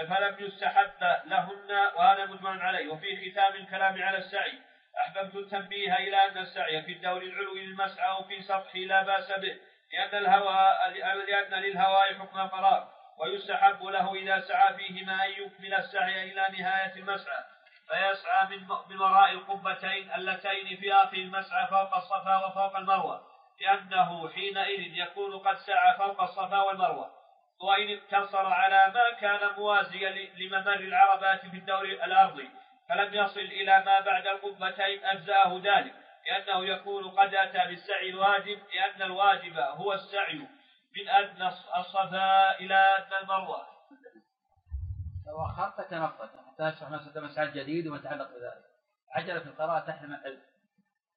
فلم 0.09 0.35
يستحب 0.39 0.91
لهن 1.25 1.71
وهذا 1.95 2.25
مجمع 2.25 2.63
عليه. 2.63 2.87
وفي 2.89 3.31
ختام 3.31 3.53
الكلام 3.53 4.03
على 4.03 4.17
السعي 4.17 4.59
أحببت 4.99 5.35
التنبيه 5.35 5.95
إلى 5.95 6.25
أن 6.25 6.37
السعي 6.37 6.81
في 6.81 6.91
الدور 6.91 7.21
العلوي 7.21 7.65
للمسعى 7.65 8.11
وفي 8.19 8.41
سطحه 8.41 8.79
لا 8.79 9.03
بأس 9.03 9.31
به 9.31 9.57
لأن 9.93 10.17
الهواء 10.17 10.89
لأن 11.27 11.63
للهواء 11.63 12.13
حكم 12.13 12.39
قرار 12.39 12.93
ويستحب 13.19 13.83
له 13.83 14.15
إذا 14.15 14.39
سعى 14.39 14.73
فيهما 14.77 15.25
أن 15.25 15.31
يكمل 15.31 15.73
السعي 15.73 16.31
إلى 16.31 16.47
نهاية 16.59 16.95
المسعى. 16.95 17.43
فيسعى 17.87 18.47
من 18.49 18.67
من 18.89 19.01
وراء 19.01 19.31
القبتين 19.31 20.11
اللتين 20.11 20.77
في 20.77 20.93
آخر 20.93 21.17
المسعى 21.17 21.67
فوق 21.67 21.95
الصفا 21.95 22.45
وفوق 22.45 22.77
المروة 22.77 23.21
لأنه 23.61 24.29
حينئذ 24.29 24.97
يكون 24.97 25.39
قد 25.39 25.57
سعى 25.57 25.97
فوق 25.97 26.21
الصفا 26.21 26.61
والمروة. 26.61 27.17
وإن 27.61 27.97
اقتصر 27.97 28.45
على 28.45 28.93
ما 28.93 29.19
كان 29.19 29.55
موازيا 29.57 30.09
لممر 30.35 30.73
العربات 30.73 31.41
في 31.41 31.57
الدور 31.57 31.83
الأرضي 31.83 32.49
فلم 32.89 33.13
يصل 33.13 33.39
إلى 33.39 33.83
ما 33.85 33.99
بعد 33.99 34.27
القبتين 34.27 35.05
أجزاه 35.05 35.61
ذلك 35.63 35.93
لأنه 36.25 36.65
يكون 36.65 37.09
قد 37.09 37.35
أتى 37.35 37.67
بالسعي 37.67 38.09
الواجب 38.09 38.59
لأن 38.73 39.01
الواجب 39.01 39.57
هو 39.57 39.93
السعي 39.93 40.47
من 40.97 41.09
أدنى 41.09 41.47
الصفا 41.47 42.59
إلى 42.59 42.75
أدنى 42.75 43.19
المروة. 43.19 43.67
لو 45.27 45.45
أخرت 45.45 45.93
حتى 46.57 46.69
أشرح 46.69 46.89
مسألة 46.89 47.27
مسعى 47.27 47.51
جديد 47.51 47.87
وما 47.87 47.97
يتعلق 47.97 48.29
بذلك. 48.29 48.65
عجلة 49.11 49.37
القراءة 49.37 49.79
تحرم 49.87 50.13
العلم 50.13 50.39